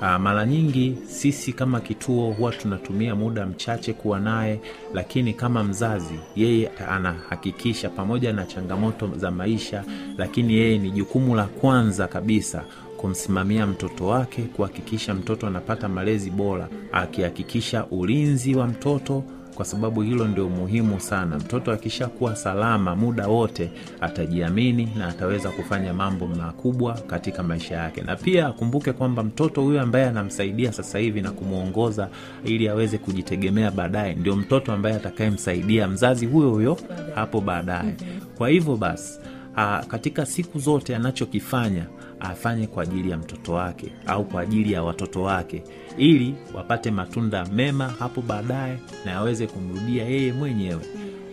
Ah, 0.00 0.18
mara 0.18 0.46
nyingi 0.46 0.98
sisi 1.06 1.52
kama 1.52 1.80
kituo 1.80 2.30
huwa 2.32 2.52
tunatumia 2.52 3.14
muda 3.14 3.46
mchache 3.46 3.92
kuwa 3.92 4.20
naye 4.20 4.60
lakini 4.94 5.34
kama 5.34 5.64
mzazi 5.64 6.14
yeye 6.36 6.68
anahakikisha 6.90 7.88
pamoja 7.88 8.32
na 8.32 8.44
changamoto 8.46 9.10
za 9.16 9.30
maisha 9.30 9.84
lakini 10.18 10.54
yeye 10.54 10.78
ni 10.78 10.90
jukumu 10.90 11.34
la 11.36 11.44
kwanza 11.44 12.08
kabisa 12.08 12.64
kumsimamia 13.08 13.66
mtoto 13.66 14.06
wake 14.06 14.42
kuhakikisha 14.42 15.14
mtoto 15.14 15.46
anapata 15.46 15.88
malezi 15.88 16.30
bora 16.30 16.68
akihakikisha 16.92 17.86
ulinzi 17.86 18.54
wa 18.54 18.66
mtoto 18.66 19.24
kwa 19.54 19.64
sababu 19.64 20.02
hilo 20.02 20.28
ndio 20.28 20.48
muhimu 20.48 21.00
sana. 21.00 21.36
Mtoto 21.36 21.72
akishakuwa 21.72 22.36
salama 22.36 22.96
muda 22.96 23.28
wote 23.28 23.70
atajiamini 24.00 24.88
na 24.98 25.08
ataweza 25.08 25.48
kufanya 25.50 25.94
mambo 25.94 26.26
makubwa 26.26 26.92
katika 26.94 27.42
maisha 27.42 27.74
yake. 27.76 28.02
Na 28.02 28.16
pia 28.16 28.46
akumbuke 28.46 28.92
kwamba 28.92 29.22
mtoto 29.22 29.62
huyo 29.62 29.80
ambaye 29.82 30.06
anamsaidia 30.06 30.72
sasa 30.72 30.98
hivi 30.98 31.22
na 31.22 31.30
kumwongoza 31.30 32.08
ili 32.44 32.68
aweze 32.68 32.98
kujitegemea 32.98 33.70
baadaye 33.70 34.14
ndio 34.14 34.36
mtoto 34.36 34.72
ambaye 34.72 34.96
atakayemsaidia 34.96 35.88
mzazi 35.88 36.26
huyo 36.26 36.50
huyo 36.50 36.76
hapo 37.14 37.40
baadaye. 37.40 37.94
Kwa 38.38 38.48
hivyo 38.48 38.76
basi 38.76 39.18
a, 39.56 39.82
katika 39.88 40.26
siku 40.26 40.58
zote 40.58 40.96
anachokifanya 40.96 41.86
afanye 42.20 42.66
kwa 42.66 42.82
ajili 42.82 43.10
ya 43.10 43.16
mtoto 43.16 43.52
wake 43.52 43.92
au 44.06 44.24
kwa 44.24 44.40
ajili 44.40 44.72
ya 44.72 44.82
watoto 44.82 45.22
wake 45.22 45.62
ili 45.96 46.34
wapate 46.54 46.90
matunda 46.90 47.44
mema 47.46 47.88
hapo 47.98 48.22
baadaye 48.22 48.78
na 49.04 49.16
aweze 49.16 49.46
kumrudia 49.46 50.04
yeye 50.04 50.32
mwenyewe. 50.32 50.80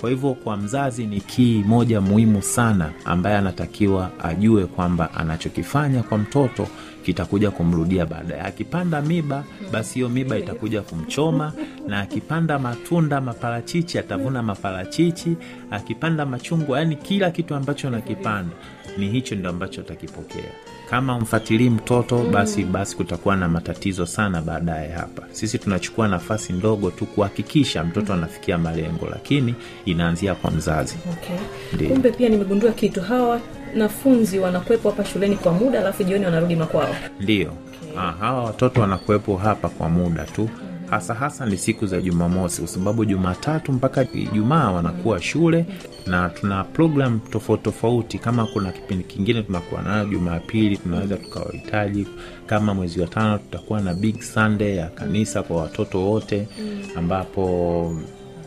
Kwa 0.02 0.10
hivyo 0.10 0.34
kwa 0.34 0.58
mzazi 0.58 1.06
ni 1.08 1.22
kii 1.22 1.63
moja 1.67 2.02
muhimu 2.02 2.41
sana 2.41 2.91
ambaye 3.06 3.38
anatakiwa 3.38 4.12
ajue 4.24 4.65
kwamba 4.65 5.13
anachokifanya 5.13 6.04
kwa 6.04 6.17
mtoto 6.17 6.67
kitakuja 7.06 7.52
kumrudia 7.52 8.06
baadaye. 8.06 8.41
Akipanda 8.41 9.02
miba 9.02 9.44
basi 9.72 9.94
hiyo 9.94 10.10
miba 10.10 10.38
itakuja 10.38 10.82
kumchoma 10.82 11.54
na 11.88 12.00
akipanda 12.00 12.60
matunda 12.60 13.22
maparachichi 13.22 14.00
atavuna 14.00 14.44
maparachichi. 14.44 15.36
Akipanda 15.72 16.26
machungwa 16.26 16.80
yani 16.80 16.96
kila 16.96 17.32
kitu 17.32 17.56
ambacho 17.56 17.88
anakipanda 17.88 18.56
ni 18.98 19.10
hicho 19.10 19.36
ndio 19.36 19.50
ambacho 19.50 19.82
utakipokea. 19.82 20.52
Kama 20.90 21.16
umfatilii 21.16 21.70
mtoto 21.70 22.24
basi 22.24 22.64
basi 22.64 22.96
kutakuwa 22.96 23.36
na 23.36 23.48
matatizo 23.48 24.06
sana 24.06 24.42
baadaye 24.42 24.90
hapa. 24.92 25.24
Sisi 25.32 25.58
tunachukua 25.60 26.08
nafasi 26.08 26.54
ndogo 26.54 26.92
tu 26.92 27.06
kuhakikisha 27.06 27.84
mtoto 27.84 28.14
anafikia 28.14 28.58
malengo 28.58 29.08
lakini 29.12 29.56
inaanzia 29.86 30.36
kwa 30.36 30.52
mzazi. 30.52 30.96
Okay. 31.12 31.88
Kumbe 31.88 32.12
pia 32.12 32.30
nimegundua 32.30 32.72
kitu. 32.72 33.02
Hawa 33.02 33.42
wanafunzi 33.74 34.40
wanakuwepo 34.40 34.90
hapa 34.90 35.06
shuleni 35.06 35.36
kwa 35.36 35.54
muda 35.54 35.80
alafu 35.80 36.04
jioni 36.04 36.26
wanarudi 36.26 36.56
makwao. 36.56 36.96
Ndiyo 37.20 37.50
okay. 37.82 37.96
hawa 38.20 38.44
watoto 38.44 38.82
wanakuwepo 38.82 39.38
hapa 39.38 39.70
kwa 39.70 39.90
muda 39.90 40.24
tu 40.24 40.50
hasa 40.92 41.14
hasa 41.14 41.46
ni 41.46 41.58
siku 41.58 41.86
za 41.86 42.02
jumamosi 42.02 42.62
kwa 42.62 42.68
sababu 42.68 43.06
jumatatu 43.06 43.72
mpaka 43.72 44.08
ijumaa 44.14 44.72
wanakuwa 44.72 45.22
shule 45.22 45.66
na 46.08 46.30
tuna 46.30 46.64
program 46.64 47.20
tofauti 47.20 47.64
tofauti. 47.64 48.18
Kama 48.20 48.46
kuna 48.46 48.72
kipindi 48.72 49.04
kingine 49.04 49.44
tunakuwa 49.44 49.82
nayo 49.82 50.06
jumapili 50.06 50.78
tunaweza 50.78 51.18
tukawahitaji. 51.18 52.08
Kama 52.46 52.74
mwezi 52.74 53.02
wa 53.02 53.08
tano 53.08 53.38
tutakuwa 53.38 53.82
na 53.82 53.94
big 53.94 54.22
sunday 54.22 54.76
ya 54.76 54.88
kanisa 54.88 55.44
kwa 55.44 55.58
watoto 55.58 56.00
wote 56.06 56.48
ambapo 56.96 57.96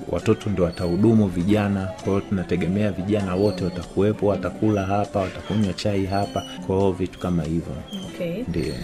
watoto 0.08 0.50
ndio 0.50 0.64
watahudumu 0.64 1.26
vijana. 1.26 1.86
Kwa 1.86 2.04
hiyo 2.04 2.20
tunategemea 2.20 2.90
vijana 2.92 3.34
wote 3.34 3.64
watakuwepo 3.64 4.26
watakula 4.26 4.82
hapa 4.86 5.20
watakunywa 5.20 5.72
chai 5.72 6.06
hapa. 6.06 6.42
Kwa 6.66 6.76
hiyo 6.76 6.92
vitu 6.92 7.18
kama 7.18 7.42
hivyo. 7.42 7.72
Okay. 8.14 8.42
ndio. 8.48 8.62
Ndio 8.62 8.74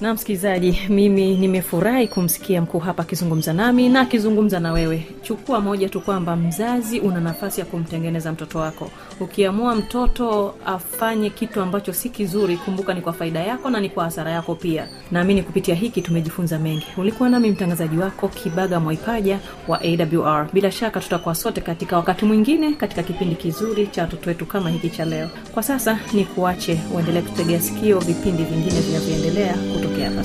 na 0.00 0.14
msikilizaji 0.14 0.78
mimi 0.88 1.36
nimefurahi 1.36 2.08
kumsikia 2.08 2.62
mkuu 2.62 2.78
hapa 2.78 3.02
akizungumza 3.02 3.52
nami 3.52 3.88
na 3.88 4.00
akizungumza 4.00 4.60
na 4.60 4.72
wewe. 4.72 5.06
Chukua 5.22 5.60
moja 5.60 5.88
tu 5.88 6.00
kwamba 6.00 6.36
mzazi 6.36 7.00
una 7.00 7.20
nafasi 7.20 7.60
ya 7.60 7.66
kumtengeneza 7.66 8.32
mtoto 8.32 8.58
wako. 8.58 8.90
Ukiamua 9.20 9.74
mtoto 9.74 10.54
afanye 10.66 11.30
kitu 11.30 11.60
ambacho 11.60 11.92
si 11.92 12.08
kizuri 12.08 12.56
kumbuka 12.56 12.94
ni 12.94 13.00
kwa 13.00 13.12
faida 13.12 13.40
yako 13.40 13.70
na 13.70 13.80
ni 13.80 13.88
kwa 13.90 14.04
hasara 14.04 14.30
yako 14.30 14.54
pia. 14.54 14.88
Naamini 15.10 15.42
kupitia 15.42 15.74
hiki 15.74 16.02
tumejifunza 16.02 16.58
mengi. 16.58 16.86
Ulikuwa 16.96 17.28
nami 17.28 17.50
mtangazaji 17.50 17.96
wako 17.98 18.28
kibaga 18.28 18.80
mwaipaja 18.80 19.38
wa 19.68 19.80
awr 19.82 20.48
bila 20.52 20.65
shaka 20.70 21.00
tutakuwa 21.00 21.34
sote 21.34 21.60
katika 21.60 21.96
wakati 21.96 22.24
mwingine 22.24 22.72
katika 22.72 23.02
kipindi 23.02 23.34
kizuri 23.34 23.86
cha 23.86 24.02
watoto 24.02 24.30
wetu 24.30 24.46
kama 24.46 24.70
hiki 24.70 24.90
cha 24.90 25.04
leo. 25.04 25.28
Kwa 25.54 25.62
sasa 25.62 25.98
ni 26.12 26.24
kuache 26.24 26.80
uendelee 26.94 27.22
kutegea 27.22 27.60
sikio 27.60 27.98
vipindi 27.98 28.42
vingine 28.44 28.80
vinavyoendelea 28.80 29.54
kutokea 29.74 30.10
hapa 30.10 30.24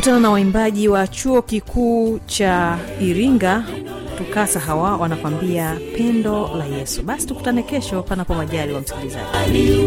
kutana 0.00 0.20
na 0.20 0.30
waimbaji 0.30 0.88
wa 0.88 1.06
chuo 1.08 1.42
kikuu 1.42 2.18
cha 2.26 2.78
iringa 3.00 3.64
tukasa 4.18 4.60
hawa 4.60 4.96
wanakwambia 4.96 5.78
pendo 5.96 6.50
la 6.58 6.64
yesu. 6.64 7.02
Basi 7.02 7.26
tukutane 7.26 7.62
kesho 7.62 8.02
panapo 8.02 8.34
majali 8.34 8.72
wa 8.72 8.80
msikilizaji. 8.80 9.80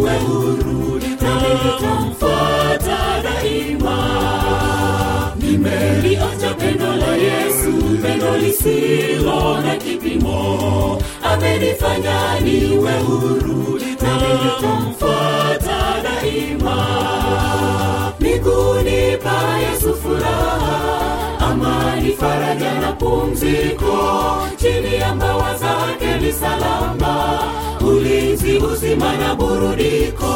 Nimelionja 5.39 6.54
pendo 6.60 6.95
la 6.95 7.15
yesu 7.15 7.71
pendo 8.02 8.38
lisilo 8.38 9.62
na 9.62 9.76
kipimo. 9.76 11.02
Amenifanya 11.23 12.39
niwe 12.39 12.91
huru 12.99 13.80
nitamfuata 13.80 15.78
daima. 16.04 16.88
Miguuni 18.19 19.03
yesu 19.84 19.96
furaha 19.96 21.39
amani 21.39 22.12
faraja 22.15 22.74
na 22.82 22.91
pumziko. 22.93 24.48
Chini 24.58 24.96
ya 24.96 25.15
mbawa 25.15 25.56
zake 25.58 26.19
ni 26.22 26.32
salama 26.32 27.39
ulinzi 27.82 28.58
uzima 28.58 29.17
na 29.17 29.36
burudiko. 29.36 30.34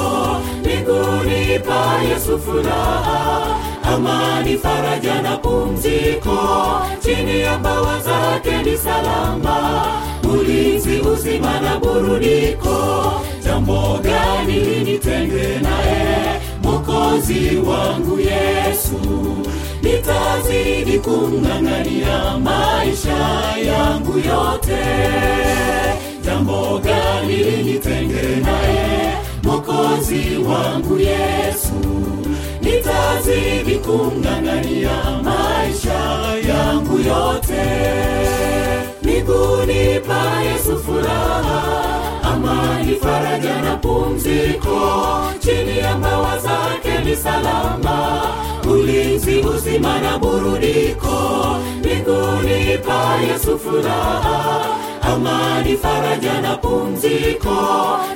Mbinguni 0.59 1.59
pa 1.59 2.01
yesu 2.09 2.39
furaha 2.39 3.55
amani 3.83 4.57
faraja 4.57 5.21
na 5.21 5.37
pumziko. 5.37 6.37
Chini 7.03 7.39
ya 7.39 7.57
mbawa 7.59 7.99
zake 7.99 8.63
ni 8.69 8.77
salama 8.77 9.85
ulinzi 10.23 10.99
uzima 10.99 11.59
na 11.61 11.79
burudiko. 11.79 13.13
Jambo 13.45 13.99
gani 14.03 14.59
nitenge 14.83 15.59
naye 15.61 16.41
mokozi 16.81 17.57
wangu 17.69 18.19
yesu 18.19 18.99
nitazidi 19.81 20.99
kumng'ang'ania 20.99 22.37
maisha 22.37 23.17
yangu 23.69 24.17
yote. 24.17 24.83
Jambo 26.25 26.79
gani 26.79 27.37
nitenge 27.63 28.25
naye? 28.45 29.13
Mokozi 29.43 30.37
wangu 30.49 30.99
yesu 30.99 31.79
nitazidi 32.61 33.75
kumng'ang'ania 33.85 34.97
maisha 35.23 35.99
yangu 36.49 36.97
yote. 36.97 37.65
Miguuni 39.03 39.99
pa 40.07 40.41
yesu 40.41 40.79
furaha 40.83 41.61
amani 42.37 42.95
faraja 43.01 43.61
na 43.61 43.75
pumziko 43.77 44.79
chini 45.39 45.77
ya 45.77 45.97
mbawa 45.97 46.37
zake 46.37 47.03
ni 47.05 47.15
salama. 47.15 48.21
Ulinzi 48.71 49.35
uzima 49.39 49.99
na 49.99 50.17
burudiko 50.17 51.15
Mbinguni 51.79 52.77
pa 52.85 53.17
yesu 53.27 53.59
furaha. 53.59 54.65
Amani 55.01 55.77
faraja 55.77 56.41
na 56.41 56.55
pumziko 56.57 57.57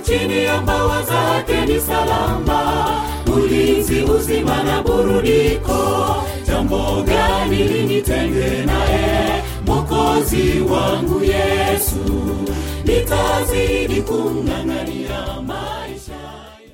chini 0.06 0.44
ya 0.44 0.62
mbawa 0.62 1.02
zake 1.02 1.66
ni 1.66 1.80
salama. 1.82 2.88
Ulinzi 3.36 4.02
uzima 4.02 4.64
na 4.64 4.82
burudiko 4.82 6.16
jambo 6.48 7.04
gani 7.08 7.64
linitenge 7.64 8.66
naye 8.66 9.44
mokozi 10.02 10.60
wangu 10.72 11.24
yesu 11.24 11.96
nitazidi 12.86 14.02
kumng'ang'ania 14.02 15.42